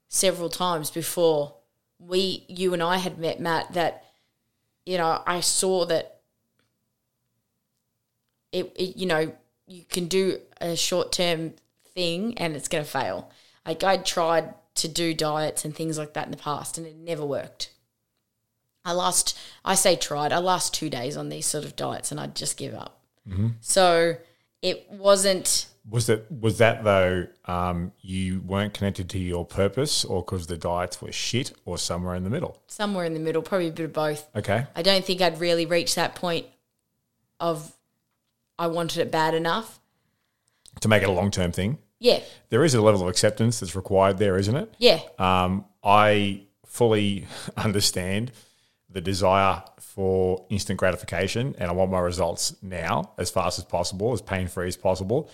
[0.09, 1.55] several times before
[1.99, 3.73] we, you and I had met, Matt.
[3.75, 4.04] That
[4.87, 6.21] you know, I saw that
[8.53, 9.33] it, it you know,
[9.67, 11.55] you can do a short term
[11.95, 13.31] thing and it's going to fail.
[13.67, 16.97] Like I'd tried to do diets and things like that in the past, and it
[16.97, 17.71] never worked.
[18.85, 22.21] I last, I say tried, I last two days on these sort of diets, and
[22.21, 23.01] I'd just give up.
[23.29, 23.49] Mm-hmm.
[23.61, 24.17] So
[24.61, 25.67] it wasn't.
[25.89, 27.27] Was that was that though?
[27.45, 32.15] Um, you weren't connected to your purpose, or because the diets were shit, or somewhere
[32.15, 32.59] in the middle?
[32.67, 34.27] somewhere in the middle, probably a bit of both.
[34.35, 34.67] Okay.
[34.75, 36.47] I don't think I'd really reached that point
[37.39, 37.73] of
[38.59, 39.79] I wanted it bad enough.
[40.81, 43.77] To make it a long term thing, Yeah, there is a level of acceptance that's
[43.77, 44.75] required there, isn't it?
[44.79, 48.33] yeah, Um, I fully understand
[48.89, 54.13] the desire for instant gratification, and I want my results now as fast as possible,
[54.13, 55.31] as pain free as possible.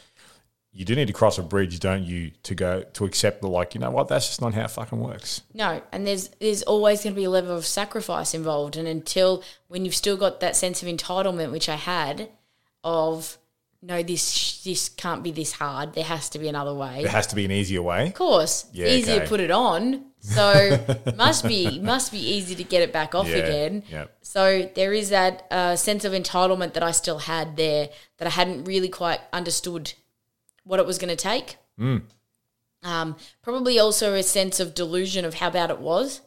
[0.72, 3.74] You do need to cross a bridge, don't you, to go to accept the like,
[3.74, 5.42] you know what, that's just not how it fucking works.
[5.52, 9.42] no, and there's there's always going to be a level of sacrifice involved, and until
[9.68, 12.28] when you've still got that sense of entitlement, which I had,
[12.85, 13.37] of
[13.83, 15.94] no, this this can't be this hard.
[15.94, 17.02] There has to be another way.
[17.02, 18.09] There has to be an easier way.
[18.09, 19.24] Of course, Yeah, easy okay.
[19.24, 20.78] to put it on, so
[21.16, 23.83] must be must be easy to get it back off Yeah, again.
[23.90, 24.04] yeah.
[24.22, 28.30] So there is that uh, sense of entitlement that I still had there that I
[28.30, 29.94] hadn't really quite understood
[30.70, 31.56] what it was going to take.
[31.78, 32.02] Mm.
[32.85, 36.20] Um, probably also a sense of delusion of how bad it was.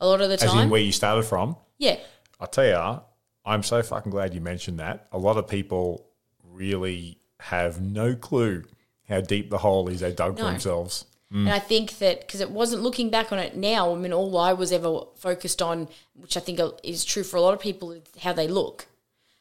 [0.00, 1.56] A lot of the As time, in where you started from.
[1.78, 1.96] yeah,
[2.38, 3.00] I'll tell you,
[3.44, 5.08] I'm so fucking glad you mentioned that.
[5.12, 6.06] A lot of people
[6.44, 8.64] really have no clue
[9.08, 10.50] how deep the hole is they dug for No.
[10.50, 11.06] themselves.
[11.32, 14.36] And I think that because it wasn't looking back on it now, I mean, all
[14.36, 17.92] I was ever focused on, which I think is true for a lot of people,
[17.92, 18.86] is how they look.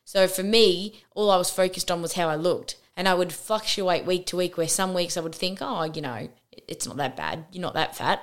[0.06, 2.76] So for me, all I was focused on was how I looked.
[3.00, 6.02] And I would fluctuate week to week, where some weeks I would think, oh, you
[6.02, 6.28] know,
[6.68, 7.46] it's not that bad.
[7.50, 8.22] You're not that fat.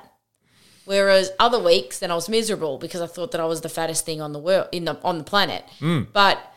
[0.84, 4.04] Whereas other weeks, then I was miserable because I thought that I was the fattest
[4.04, 5.64] thing on the world in the on the planet.
[5.78, 6.02] Hmm.
[6.12, 6.52] But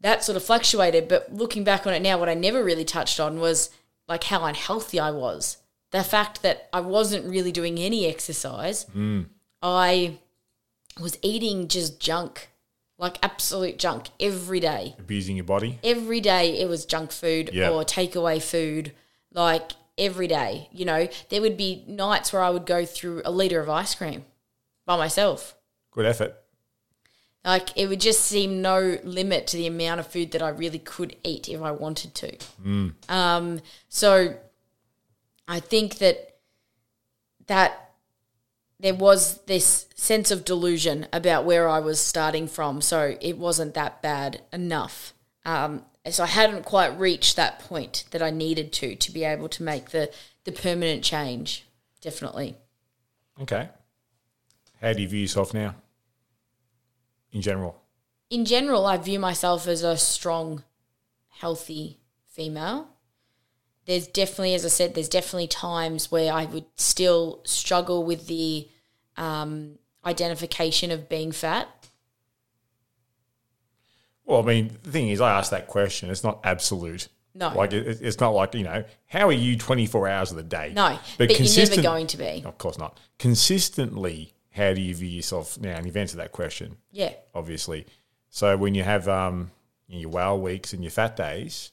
[0.00, 1.08] that sort of fluctuated.
[1.08, 3.68] But looking back on it now, what I never really touched on was
[4.08, 5.58] like how unhealthy I was.
[5.90, 8.84] The fact that I wasn't really doing any exercise.
[8.84, 9.24] Hmm.
[9.60, 10.20] I
[10.98, 12.48] was eating just junk,
[12.98, 14.94] like absolute junk every day.
[14.98, 15.78] Abusing your body.
[15.84, 17.70] Every day it was junk food Yeah.
[17.70, 18.92] or takeaway food,
[19.32, 20.68] like every day.
[20.72, 23.94] You know, there would be nights where I would go through a liter of ice
[23.94, 24.24] cream
[24.86, 25.54] by myself.
[25.90, 26.34] Good effort.
[27.44, 30.80] Like it would just seem no limit to the amount of food that I really
[30.80, 32.88] could eat if I wanted to.
[33.08, 34.34] Um, so
[35.46, 36.38] I think that
[37.46, 37.85] that
[38.78, 42.80] there was this sense of delusion about where I was starting from.
[42.80, 45.14] So it wasn't that bad enough.
[45.44, 49.48] Um, so I hadn't quite reached that point that I needed to to be able
[49.48, 50.10] to make the
[50.44, 51.66] the permanent change.
[52.00, 52.56] Definitely.
[53.40, 53.68] Okay.
[54.80, 55.74] How do you view yourself now?
[57.32, 57.82] In general,
[58.30, 60.64] In general, I view myself as a strong,
[61.28, 62.88] healthy female.
[63.86, 68.68] There's definitely, as I said, there's definitely times where I would still struggle with the
[69.16, 71.68] um, identification of being fat.
[74.24, 76.10] well, I mean, the thing is, I asked that question.
[76.10, 77.08] It's not absolute.
[77.34, 77.52] No.
[77.54, 80.42] like it, it's not like you know, how are you twenty four hours of the
[80.42, 80.72] day?
[80.74, 82.42] No, but, you're never going to be.
[82.46, 82.98] Of course not.
[83.18, 85.76] Consistently, how do you view yourself now?
[85.76, 86.78] And you've answered that question.
[86.90, 87.12] Yeah.
[87.34, 87.86] obviously.
[88.30, 89.50] So when you have um,
[89.88, 91.72] your whale weeks and your fat days,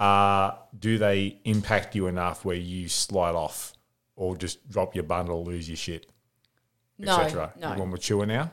[0.00, 3.74] uh, do they impact you enough where you slide off
[4.16, 6.06] or just drop your bundle, lose your shit,
[6.98, 7.52] No, etc.?
[7.60, 7.74] no.
[7.76, 8.50] More mature now.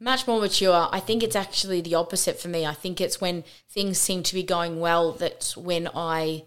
[0.00, 0.88] much more mature.
[0.90, 2.66] I think it's actually the opposite for me.
[2.66, 6.44] I think it's when things seem to be going well that's when I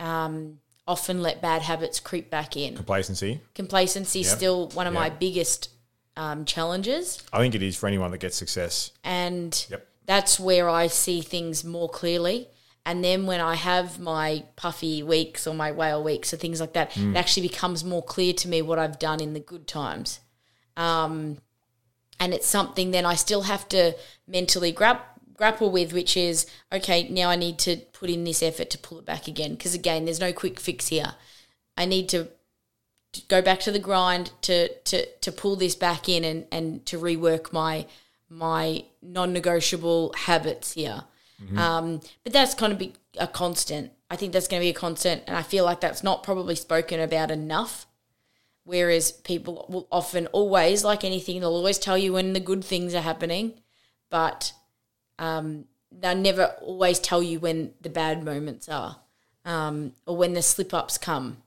[0.00, 2.74] um, often let bad habits creep back in.
[2.76, 3.40] Complacency.
[3.54, 5.68] Complacency is still one of my biggest
[6.16, 8.90] um, challenges, I think it is for anyone that gets success.
[9.04, 9.86] and Yep.
[10.04, 12.48] that's where I see things more clearly.
[12.84, 16.72] And then when I have my puffy weeks or my whale weeks or things like
[16.72, 17.12] that, Mm.
[17.14, 20.18] it actually becomes more clear to me what I've done in the good times.
[20.76, 21.38] Um,
[22.18, 23.94] and it's something then I still have to
[24.26, 25.02] mentally grap-
[25.34, 27.08] grapple with, which is okay.
[27.08, 30.04] Now I need to put in this effort to pull it back again, because again,
[30.04, 31.14] there's no quick fix here.
[31.76, 32.28] I need to,
[33.12, 36.84] to go back to the grind to to to pull this back in and and
[36.86, 37.86] to rework my
[38.28, 41.04] my non-negotiable habits here.
[41.58, 43.92] Um, but that's going to be a constant.
[44.10, 46.54] I think that's going to be a constant, and I feel like that's not probably
[46.54, 47.86] spoken about enough.
[48.64, 52.94] Whereas people will often always, like anything, they'll always tell you when the good things
[52.94, 53.54] are happening,
[54.08, 54.52] but
[55.18, 58.98] um, they'll never always tell you when the bad moments are
[59.44, 61.38] um, or when the slip ups come.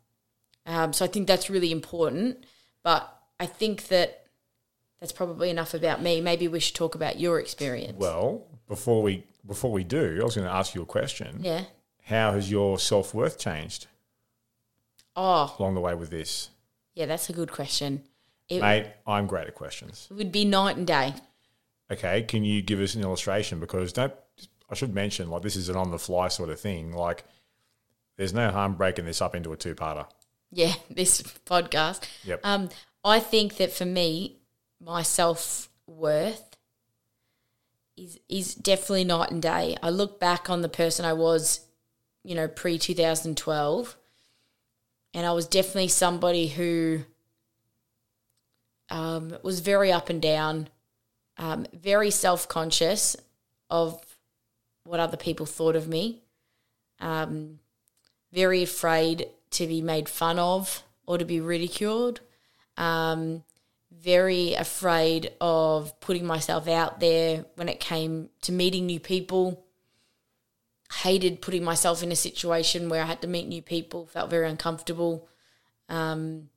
[0.65, 2.43] Um, so I think that's really important.
[2.83, 4.25] But I think that
[4.99, 6.21] that's probably enough about me.
[6.21, 7.97] Maybe we should talk about your experience.
[7.97, 11.39] Well, before we before we do, I was going to ask you a question.
[11.41, 11.63] yeah.
[12.03, 13.87] How has your self worth changed
[15.15, 16.49] Oh, along the way with this,
[16.93, 18.03] yeah, that's a good question.
[18.49, 18.87] It, mate?
[19.07, 20.07] I'm great at questions.
[20.11, 21.13] it would be night and day.
[21.91, 23.59] Okay, can you give us an illustration?
[23.59, 24.13] Because don't
[24.69, 26.91] I should mention like this is an on the fly sort of thing.
[26.93, 27.23] Like,
[28.17, 30.05] there's no harm breaking this up into a two parter.
[30.51, 32.03] yeah, this podcast.
[32.23, 32.41] Yep.
[32.43, 32.69] Um,
[33.03, 34.37] I think that for me,
[34.81, 36.54] my self worth
[37.97, 39.77] is is definitely night and day.
[39.81, 41.61] I look back on the person I was,
[42.23, 43.95] you know, pre two thousand twelve,
[45.13, 47.01] and I was definitely somebody who
[48.89, 50.69] um, was very up and down,
[51.37, 53.15] um, very self conscious
[53.69, 54.01] of
[54.83, 56.21] what other people thought of me.
[56.99, 57.59] Um,
[58.31, 62.19] very afraid to be made fun of or to be ridiculed.
[62.77, 63.43] Um,
[64.05, 69.65] very afraid of putting myself out there when it came to meeting new people.
[71.01, 74.47] Hated putting myself in a situation where I had to meet new people, felt very
[74.47, 75.27] uncomfortable.
[75.89, 76.49] Um,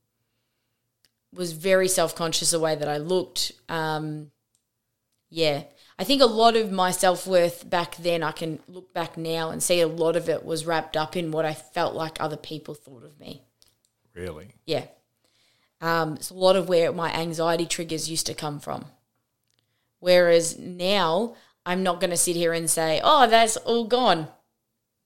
[1.32, 3.52] was very self conscious the way that I looked.
[3.68, 4.30] Um,
[5.30, 5.64] yeah,
[5.98, 9.50] I think a lot of my self worth back then, I can look back now
[9.50, 12.36] and see a lot of it was wrapped up in what I felt like other
[12.36, 13.42] people thought of me.
[14.14, 14.48] Really?
[14.66, 14.84] Yeah.
[15.80, 18.86] Um, it's a lot of where my anxiety triggers used to come from.
[20.00, 24.28] Whereas now, I'm not going to sit here and say, oh, that's all gone,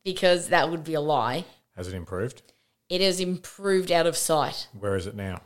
[0.05, 1.45] because that would be a lie.
[1.77, 2.43] Has it improved?
[2.89, 4.69] It has improved out of sight.
[4.79, 5.41] Where is it now?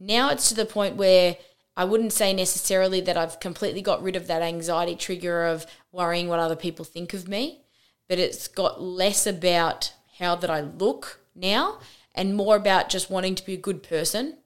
[0.00, 1.36] Now it's to the point where
[1.76, 6.28] I wouldn't say necessarily that I've completely got rid of that anxiety trigger of worrying
[6.28, 7.60] what other people think of me,
[8.08, 11.78] but it's got less about how that I look now
[12.14, 14.38] and more about just wanting to be a good person.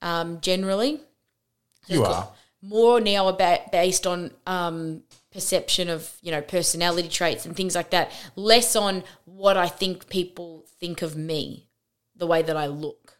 [0.00, 1.00] Um, generally,
[1.86, 2.30] You are.
[2.62, 7.90] more now about based on um, perception of you know personality traits and things like
[7.90, 8.12] that.
[8.36, 11.68] Less on what I think people think of me,
[12.16, 13.18] the way that I look,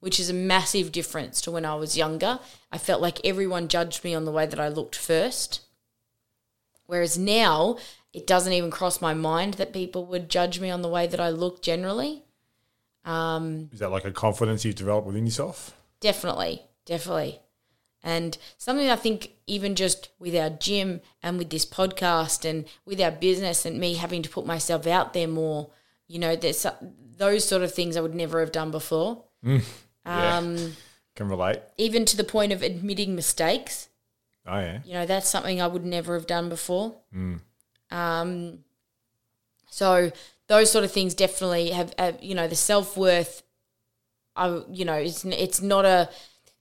[0.00, 2.38] which is a massive difference to when I was younger.
[2.70, 5.60] I felt like everyone judged me on the way that I looked first,
[6.86, 7.76] whereas now
[8.12, 11.20] it doesn't even cross my mind that people would judge me on the way that
[11.20, 12.24] I look generally.
[13.72, 15.74] Is that like a confidence you've developed within yourself?
[16.00, 17.40] Definitely, definitely.
[18.02, 23.00] And something I think, even just with our gym and with this podcast and with
[23.00, 25.70] our business and me having to put myself out there more,
[26.08, 26.66] you know, there's
[27.18, 29.24] those sort of things I would never have done before.
[29.42, 29.60] Yeah.
[30.06, 30.72] Um,
[31.14, 31.58] Can relate.
[31.76, 33.88] even to the point of admitting mistakes.
[34.46, 34.80] Oh yeah.
[34.86, 36.96] You know, that's something I would never have done before.
[37.90, 38.60] Um,
[39.70, 40.10] so
[40.46, 43.42] those sort of things definitely have, have you know the self worth.
[44.40, 46.08] I you know it's it's not a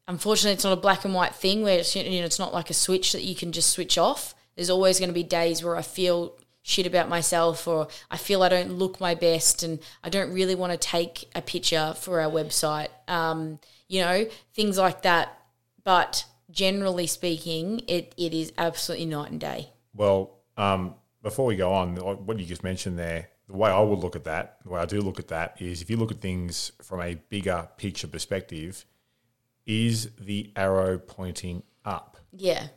[0.08, 2.70] unfortunately it's not a black and white thing where it's, you know it's not like
[2.70, 4.36] a switch that you can just switch off.
[4.56, 8.44] There's always going to be days where I feel shit about myself or I feel
[8.44, 12.20] I don't look my best and I don't really want to take a picture for
[12.20, 12.90] our website.
[13.08, 15.40] Um, you know, things like that.
[15.84, 19.70] But generally speaking, it, it is absolutely night and day.
[19.96, 23.98] Well, um, before we go on, what you just mentioned there, the way I would
[24.00, 26.22] look at that, the way I do look at that is if you look at
[26.22, 28.86] things from a bigger picture perspective,
[29.66, 32.18] is the arrow pointing up?
[32.32, 32.68] Yeah.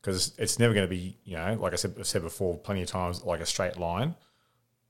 [0.00, 2.80] Because it's never going to be, you know, like I said, I've said before, plenty
[2.82, 4.14] of times, like a straight line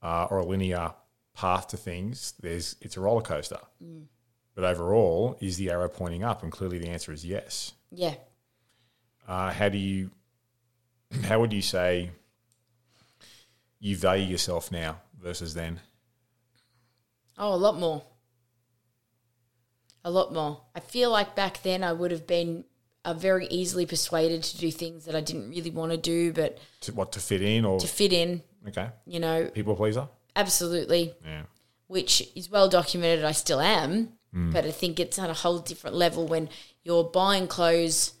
[0.01, 0.93] uh, or a linear
[1.35, 2.33] path to things.
[2.39, 3.59] There's it's a roller coaster.
[4.55, 6.43] But overall, is the arrow pointing up?
[6.43, 7.73] And clearly, the answer is yes.
[7.91, 8.15] Yeah.
[9.27, 10.11] Uh, how do you,
[11.23, 12.11] how would you say
[13.79, 15.79] you value yourself now versus then?
[17.37, 18.03] Oh, a lot more.
[20.03, 20.61] A lot more.
[20.75, 22.63] I feel like back then I would have been
[23.03, 26.57] uh, very easily persuaded to do things that I didn't really want to do, but
[26.81, 30.07] To, what to fit in or to fit in, okay, you know, people pleaser?
[30.35, 31.43] absolutely, Yeah,
[31.87, 33.25] which is well documented.
[33.25, 36.49] I still am, but I think it's on a whole different level when
[36.83, 38.13] you're buying clothes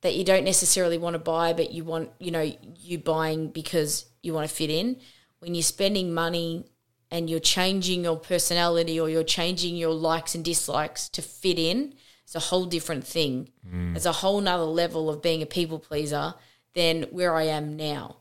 [0.00, 4.06] that you don't necessarily want to buy, but you want, you know, you buying because
[4.22, 4.96] you want to fit in.
[5.38, 6.66] When you're spending money
[7.10, 11.94] and you're changing your personality or you're changing your likes and dislikes to fit in,
[12.24, 13.48] it's a whole different thing.
[13.68, 13.96] Mm.
[13.96, 16.34] It's a whole nother level of being a people pleaser
[16.74, 18.18] than where I am now.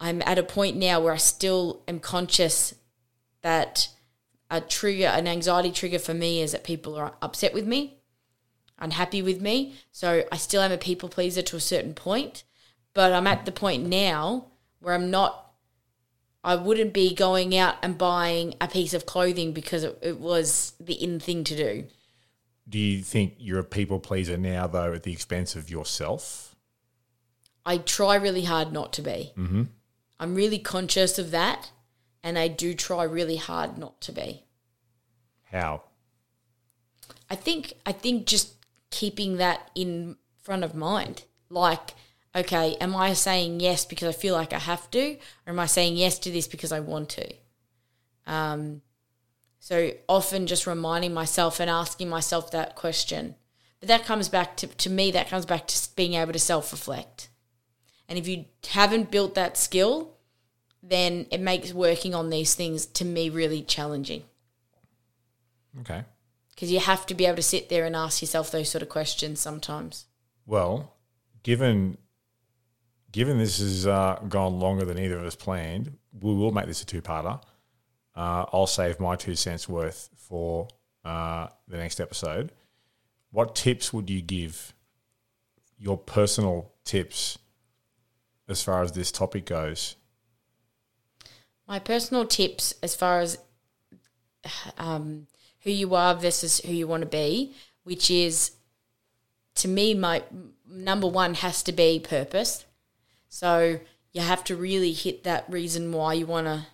[0.00, 2.74] I'm at a point now where I still am conscious
[3.42, 3.88] that
[4.50, 7.98] a trigger, an anxiety trigger for me is that people are upset with me,
[8.78, 9.74] unhappy with me.
[9.90, 12.44] So I still am a people pleaser to a certain point,
[12.94, 14.47] but I'm at the point now
[14.80, 15.52] where I'm not,
[16.44, 20.74] I wouldn't be going out and buying a piece of clothing because it, it was
[20.78, 21.84] the in thing to do.
[22.68, 26.54] Do you think you're a people pleaser now, though, at the expense of yourself?
[27.64, 29.32] I try really hard not to be.
[29.36, 29.64] Mm-hmm.
[30.20, 31.70] I'm really conscious of that,
[32.22, 34.44] and I do try really hard not to be.
[35.44, 35.82] How?
[37.30, 38.54] I think I think just
[38.90, 41.24] keeping that in front of mind.
[41.50, 41.94] Like,
[42.38, 45.12] okay, am I saying yes because I feel like I have to,
[45.46, 47.34] or am I saying yes to this because I want to?
[48.26, 48.82] Um,
[49.58, 53.34] so often just reminding myself and asking myself that question.
[53.80, 55.10] But that comes back to to me.
[55.10, 57.28] That comes back to being able to self reflect.
[58.08, 60.16] And if you haven't built that skill,
[60.82, 64.22] then it makes working on these things to me really challenging
[65.80, 66.04] Okay.
[66.50, 68.88] because you have to be able to sit there and ask yourself those sort of
[68.88, 70.06] questions sometimes.
[70.46, 70.94] Well,
[71.42, 71.98] given
[73.12, 76.82] given this has uh, gone longer than either of us planned, we will make this
[76.82, 77.40] a two-parter.
[78.14, 80.68] Uh, I'll save my two cents worth for
[81.04, 82.52] uh, the next episode.
[83.30, 84.72] What tips would you give?
[85.78, 87.38] Your personal tips
[88.48, 89.96] as far as this topic goes.
[91.68, 93.38] My personal tips as far as
[94.78, 95.26] um,
[95.60, 97.54] who you are versus who you want to be,
[97.84, 98.52] which is
[99.56, 100.22] to me, my
[100.68, 102.64] number one has to be purpose.
[103.28, 103.80] So
[104.12, 106.66] you have to really hit that reason why you wanna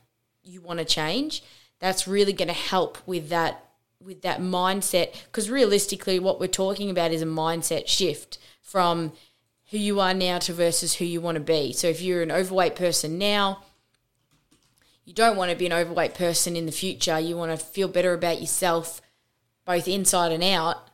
[0.45, 1.43] you want to change.
[1.81, 3.61] That's really going to help with that
[4.01, 9.13] with that mindset because realistically, what we're talking about is a mindset shift from
[9.71, 11.73] who you are now to versus who you want to be.
[11.73, 13.63] So if you're an overweight person now,
[15.07, 17.19] you don't want to be an overweight person in the future.
[17.19, 19.01] You want to feel better about yourself,
[19.65, 20.89] both inside and out.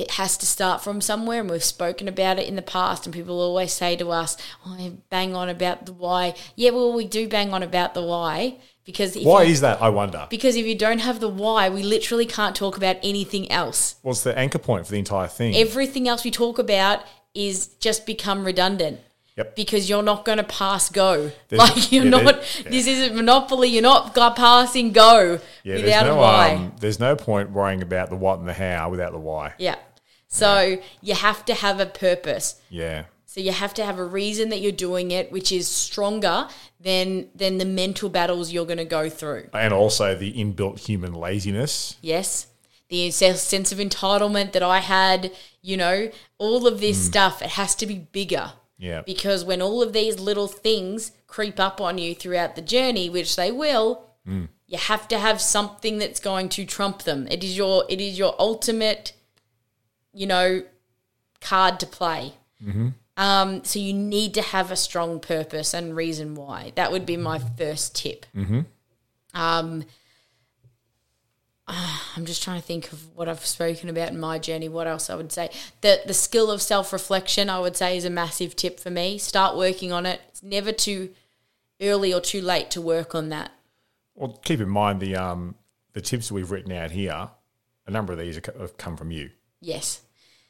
[0.00, 3.06] It has to start from somewhere, and we've spoken about it in the past.
[3.06, 6.92] And people always say to us, "Oh, I bang on about the why." Yeah, well,
[6.92, 9.80] we do bang on about the why because Why you, is that?
[9.82, 10.26] I wonder.
[10.30, 13.96] because if you don't have the why, we literally can't talk about anything else.
[14.02, 15.54] What's the anchor point for the entire thing?
[15.54, 17.00] Everything else we talk about
[17.34, 19.00] is just become redundant.
[19.36, 19.56] Yep.
[19.56, 21.30] Because you're not going to pass go.
[21.48, 22.42] There's- like you're yeah, not.
[22.66, 23.68] This isn't Monopoly.
[23.68, 26.54] You're not passing go yeah, without there's a no, why.
[26.54, 29.54] um, there's no point worrying about the what and the how without the why.
[29.58, 29.76] yeah.
[30.30, 32.60] So you have to have a purpose.
[32.70, 33.04] Yeah.
[33.26, 36.48] So you have to have a reason that you're doing it, which is stronger
[36.80, 39.48] than than the mental battles you're going to go through.
[39.52, 41.96] And also the inbuilt human laziness.
[42.00, 42.46] Yes.
[42.88, 47.10] The sense of entitlement that I had, you know, all of this hmm.
[47.10, 48.52] stuff, it has to be bigger.
[48.78, 49.02] Yeah.
[49.02, 53.36] Because when all of these little things creep up on you throughout the journey, which
[53.36, 54.46] they will, hmm.
[54.66, 57.28] you have to have something that's going to trump them.
[57.30, 59.12] It is your it is your ultimate,
[60.12, 60.62] you know,
[61.40, 62.34] card to play.
[63.16, 66.72] Um, so you need to have a strong purpose and reason why.
[66.74, 68.24] That would be my first tip.
[69.34, 69.84] Um,
[72.16, 74.68] I'm just trying to think of what I've spoken about in my journey.
[74.68, 75.50] What else I would say?
[75.82, 79.18] The the skill of self reflection, I would say, is a massive tip for me.
[79.18, 80.20] Start working on it.
[80.28, 81.10] It's never too
[81.80, 83.52] early or too late to work on that.
[84.14, 85.54] Well, keep in mind the um,
[85.92, 87.30] the tips we've written out here.
[87.86, 89.30] A number of these have come from you.
[89.60, 90.00] Yes.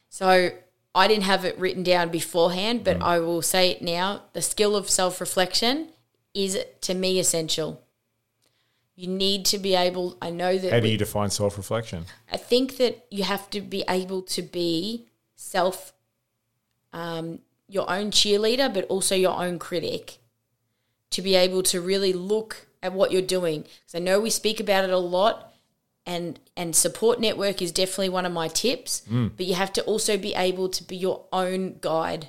[0.08, 0.50] So
[0.94, 4.22] I didn't have it written down beforehand, but I will say it now.
[4.32, 5.88] The skill of self reflection
[6.34, 7.82] is to me essential.
[8.96, 10.16] You need to be able.
[10.20, 10.72] I know that.
[10.72, 12.06] How do we- you define self reflection?
[12.30, 15.06] I think that you have to be able to be
[15.36, 15.92] self,
[16.92, 20.18] um, your own cheerleader, but also your own critic.
[21.10, 24.60] To be able to really look at what you're doing, because I know we speak
[24.60, 25.49] about it a lot,
[26.10, 29.02] and and support network is definitely one of my tips.
[29.36, 32.28] But you have to also be able to be your own guide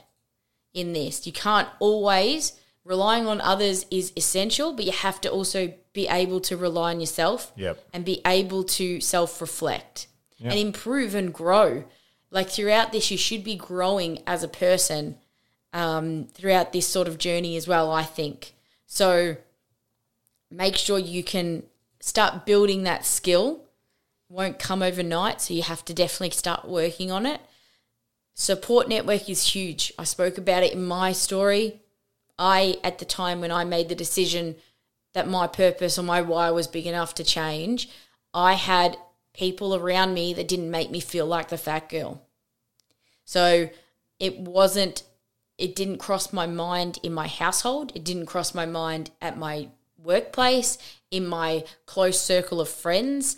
[0.74, 1.26] in this.
[1.28, 2.54] You can't always
[2.86, 7.00] relying on others is essential, but you have to also be able to rely on
[7.00, 7.76] yourself Yep.
[7.94, 10.08] and be able to self reflect
[10.44, 11.84] and improve and grow.
[12.30, 15.18] Like throughout this, you should be growing as a person
[15.74, 18.54] um, throughout this sort of journey as well, I think.
[18.86, 19.38] So
[20.50, 21.64] make sure you can
[22.00, 23.61] start building that skill.
[24.32, 27.42] Won't come overnight, so you have to definitely start working on it.
[28.34, 29.92] Support network is huge.
[30.00, 31.82] I spoke about it in my story.
[32.40, 34.56] I, at the time when I made the decision
[35.14, 37.90] that my purpose or my why was big enough to change,
[38.34, 38.96] I had
[39.34, 42.22] people around me that didn't make me feel like the fat girl.
[43.26, 43.70] So
[44.18, 45.04] it wasn't,
[45.58, 47.92] it didn't cross my mind in my household.
[47.96, 49.68] It didn't cross my mind at my
[50.02, 50.78] workplace,
[51.12, 53.36] in my close circle of friends.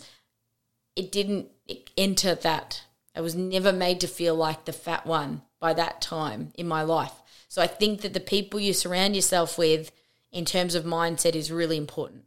[0.96, 1.48] It didn't
[1.96, 2.84] enter that.
[3.16, 6.82] I was never made to feel like the fat one by that time in my
[6.82, 7.12] life.
[7.48, 9.92] So I think that the people you surround yourself with
[10.32, 12.24] in terms of mindset is really important.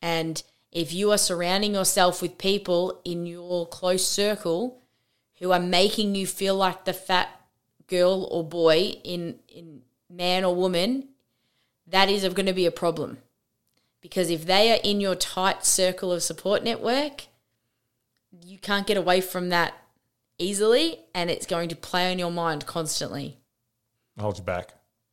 [0.00, 0.42] And
[0.72, 4.82] if you are surrounding yourself with people in your close circle
[5.38, 7.28] who are making you feel like the fat
[7.86, 11.08] girl or boy in in man or woman,
[11.86, 13.18] that is going to be a problem.
[14.00, 17.26] Because if they are in your tight circle of support network,
[18.48, 19.74] you can't get away from that
[20.38, 23.36] easily and it's going to play on your mind constantly
[24.18, 24.72] Hold you back.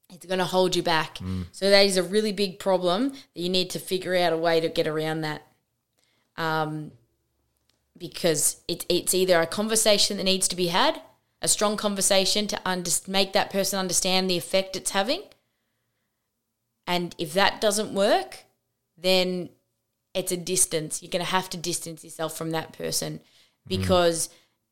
[0.10, 1.18] it's going to hold you back.
[1.52, 4.60] So that is a really big problem that you need to figure out a way
[4.60, 5.46] to get around that.
[6.38, 6.92] Um,
[7.98, 11.02] because it, it's either a conversation that needs to be had,
[11.42, 15.24] a strong conversation to under, make that person understand the effect it's having.
[16.88, 18.46] And if that doesn't work,
[18.98, 19.50] then
[20.16, 21.04] it's a distance.
[21.04, 23.82] You're going to have to distance yourself from that person mm-hmm.
[23.82, 24.30] because,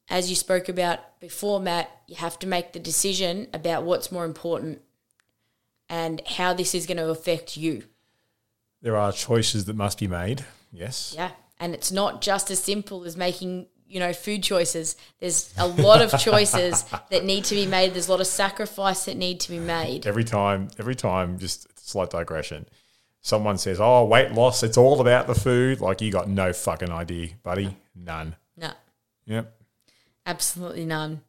[0.09, 4.25] as you spoke about before, Matt, you have to make the decision about what's more
[4.25, 4.81] important
[5.89, 7.83] and how this is going to affect you.
[8.81, 10.45] There are choices that must be made.
[10.71, 11.13] Yes.
[11.15, 11.31] Yeah.
[11.59, 14.95] And it's not just as simple as making, you know, food choices.
[15.19, 17.93] There's a lot of choices that need to be made.
[17.93, 20.07] There's a lot of sacrifice that need to be made.
[20.07, 22.65] Every time, every time, just slight digression.
[23.25, 24.61] Someone says, "Oh, weight loss.
[24.63, 27.75] It's all about the food." Like you got no fucking idea, buddy.
[27.95, 28.35] None.
[28.57, 28.71] No,
[29.25, 29.51] Yep.
[30.25, 31.21] absolutely none.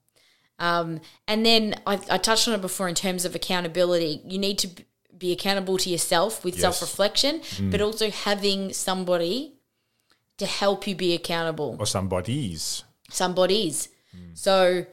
[0.59, 4.21] Um, and then I, I touched on it before in terms of accountability.
[4.27, 4.69] You need to
[5.17, 6.63] be accountable to yourself with Yes.
[6.63, 7.41] self reflection,
[7.71, 9.55] but also having somebody
[10.39, 11.77] to help you be accountable.
[11.79, 12.83] Or somebody's.
[13.09, 13.89] somebody's.
[14.35, 14.87] So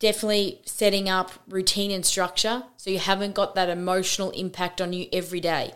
[0.00, 5.06] definitely setting up routine and structure so you haven't got that emotional impact on you
[5.12, 5.72] every day.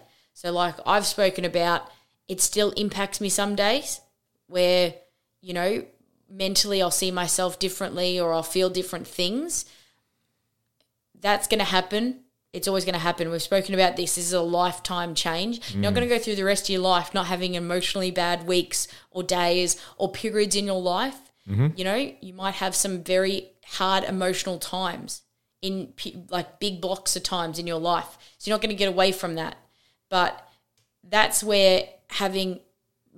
[0.47, 1.90] So like I've spoken about,
[2.28, 4.01] it still impacts me some days
[4.47, 4.94] where,
[5.40, 5.84] you know,
[6.30, 9.64] mentally I'll see myself differently or I'll feel different things.
[11.20, 12.20] That's going to happen.
[12.53, 13.28] It's always going to happen.
[13.28, 14.14] We've spoken about this.
[14.14, 15.72] This is a lifetime change.
[15.72, 15.97] You're not mm.
[15.97, 19.24] going to go through the rest of your life not having emotionally bad weeks or
[19.24, 21.18] days or periods in your life.
[21.51, 21.68] Mm-hmm.
[21.74, 25.22] You know, you might have some very hard emotional times
[25.61, 25.92] in
[26.30, 28.16] like big blocks of times in your life.
[28.38, 29.57] So you're not going to get away from that.
[30.09, 30.46] But
[31.02, 32.61] that's where having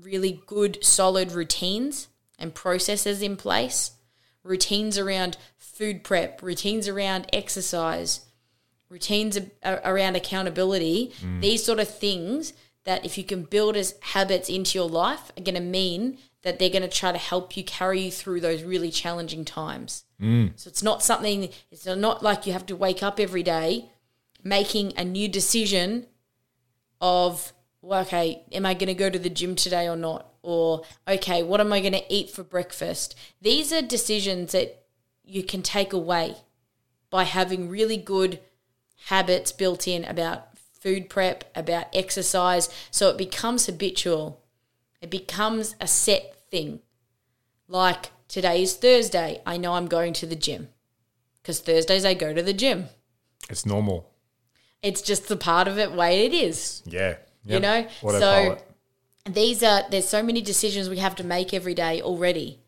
[0.01, 2.09] really good, solid routines
[2.39, 3.93] and processes in place,
[4.43, 8.27] routines around food prep, routines around exercise,
[8.89, 11.41] routines around accountability, mm.
[11.41, 12.53] these sort of things
[12.85, 16.59] that if you can build as habits into your life are going to mean that
[16.59, 20.05] they're going to try to help you carry you through those really challenging times.
[20.21, 20.53] Mm.
[20.57, 23.91] So it's not something, it's not like you have to wake up every day
[24.43, 26.07] making a new decision
[27.01, 30.27] of, well, okay, am I going to go to the gym today or not?
[30.43, 33.15] Or, okay, what am I going to eat for breakfast?
[33.41, 34.85] These are decisions that
[35.25, 36.37] you can take away
[37.11, 38.41] by having really good
[39.07, 42.69] habits built in about food prep, about exercise.
[42.91, 44.43] So it becomes habitual.
[45.01, 46.81] It becomes a set thing.
[47.67, 49.41] Like today is Thursday.
[49.45, 50.69] I know I'm going to the gym
[51.43, 52.87] because Thursdays I go to the gym.
[53.51, 54.11] It's normal.
[54.83, 56.83] It's just the part of it way it is.
[56.87, 57.17] Yeah.
[57.55, 57.87] You know?
[58.21, 58.59] So
[59.27, 62.61] these are there's so many decisions we have to make every day already.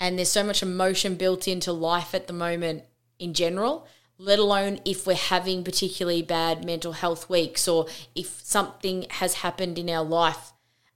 [0.00, 2.84] And there's so much emotion built into life at the moment
[3.18, 3.86] in general,
[4.18, 9.78] let alone if we're having particularly bad mental health weeks or if something has happened
[9.78, 10.52] in our life,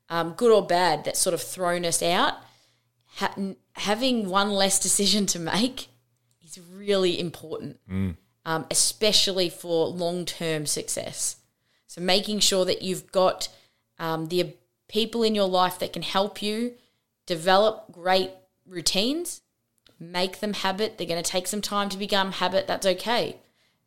[0.08, 2.34] um, good or bad, that's sort of thrown us out.
[3.16, 3.34] Ha-
[3.72, 5.88] having one less decision to make
[6.44, 7.78] is really important,
[8.48, 11.36] um, especially for long term success.
[11.86, 13.50] So making sure that you've got
[13.98, 14.54] um, the
[14.88, 16.72] people in your life that can help you
[17.26, 18.30] develop great
[18.66, 19.42] routines,
[20.00, 20.96] make them habit.
[20.96, 22.66] They're going to take some time to become habit.
[22.66, 23.36] That's okay.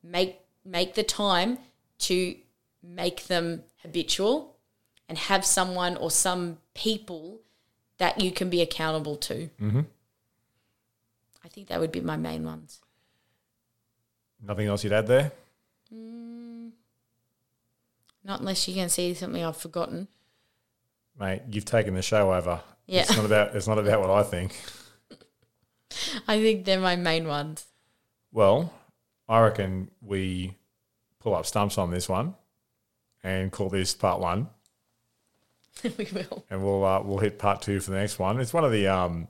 [0.03, 1.57] Make make the time
[1.99, 2.36] to
[2.84, 4.57] make them habitual,
[5.09, 7.39] and have someone or some people
[7.97, 9.49] that you can be accountable to.
[9.59, 9.82] Mm-hmm.
[11.43, 12.80] I think that would be my main ones.
[14.41, 15.31] Nothing else you'd add there?
[18.23, 20.07] Not unless you can see something I've forgotten.
[21.19, 22.61] Mate, you've taken the show over.
[22.85, 23.01] Yeah.
[23.01, 24.55] It's not about it's not about what I think.
[26.27, 27.65] I think they're my main ones.
[28.31, 28.73] Well,
[29.27, 30.55] I reckon we
[31.19, 32.35] pull up stumps on this one
[33.23, 34.49] and call this part one,
[35.97, 36.45] we will.
[36.49, 38.39] and we'll uh, we'll hit part two for the next one.
[38.39, 39.27] It's one of the um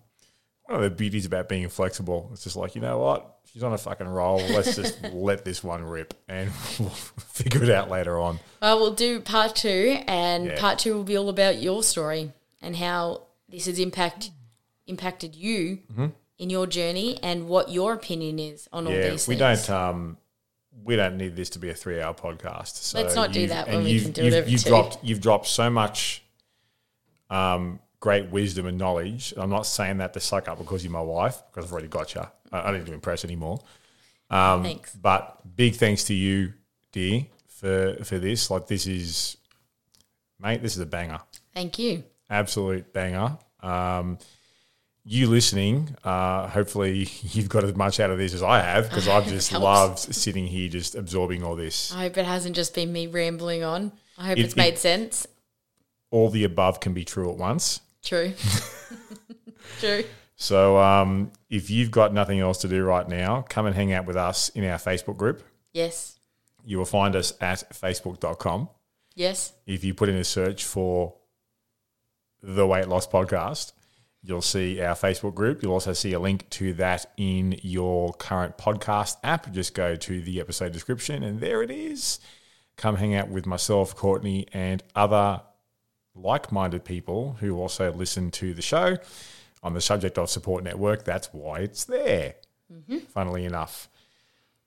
[0.76, 2.30] of the beauties about being flexible.
[2.34, 4.38] It's just like you know what, she's on a fucking roll.
[4.38, 6.50] Let's just let this one rip, and
[6.80, 8.40] we'll figure it out later on.
[8.62, 10.60] Well, we'll do part two, and Yeah.
[10.60, 14.32] part two will be all about your story and how this has impact
[14.88, 15.80] impacted you
[16.38, 19.02] in your journey and what your opinion is on all Mm-hmm.
[19.02, 19.68] yeah, these we things.
[19.68, 20.18] don't um
[20.84, 22.76] we don't need this to be a three hour podcast.
[22.76, 24.70] So Let's not do that when and we can do it you've, over you've two.
[24.70, 26.24] dropped you've dropped so much
[27.30, 29.34] um great wisdom and knowledge.
[29.38, 32.14] I'm not saying that to suck up because you're my wife, because I've already got
[32.16, 32.22] you.
[32.52, 33.62] I, I don't need to impress anymore.
[34.30, 34.93] Um, Thanks.
[34.95, 36.54] But big thanks to you,
[36.91, 38.49] dear, for for this.
[38.52, 39.38] Like this is,
[40.39, 41.20] mate, this is a banger
[41.54, 42.04] Thank you.
[42.30, 43.38] absolute banger.
[43.62, 44.18] Um,
[45.04, 49.08] you listening, uh, hopefully you've got as much out of this as I have because
[49.08, 51.91] I've just loved sitting here just absorbing all this.
[51.93, 53.91] I hope it hasn't just been me rambling on.
[54.18, 55.28] I hope It- it's made it- sense.
[56.10, 57.80] All the above can be true at once.
[58.04, 58.34] True.
[59.80, 60.04] True.
[60.36, 64.06] So um, if you've got nothing else to do right now, come and hang out
[64.06, 65.43] with us in our Facebook group.
[65.72, 66.20] Yes.
[66.66, 68.70] You will find us at facebook.com.
[69.16, 69.54] Yes.
[69.68, 71.16] If you put in a search for
[72.41, 73.74] the Weight Loss Podcast,
[74.24, 75.62] you'll see our Facebook group.
[75.62, 79.52] You'll also see a link to that in your current podcast app.
[79.52, 82.20] Just go to the episode description, and there it is.
[82.78, 85.41] Come hang out with myself, Courtney, and other
[86.16, 88.97] like minded people who also listen to the show
[89.64, 91.03] on the subject of support network.
[91.03, 92.36] That's why it's there,
[93.09, 93.88] funnily enough.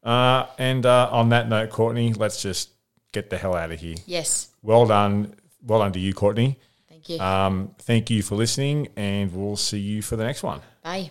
[0.03, 2.70] Uh, and uh, on that note, Courtney, let's just
[3.12, 3.97] get the hell out of here.
[4.07, 4.49] Yes.
[4.62, 5.34] Well done.
[5.62, 6.59] Well done to you, Courtney.
[6.88, 7.18] Thank you.
[7.18, 10.61] Um, thank you for listening, and we'll see you for the next one.
[10.82, 11.11] Bye.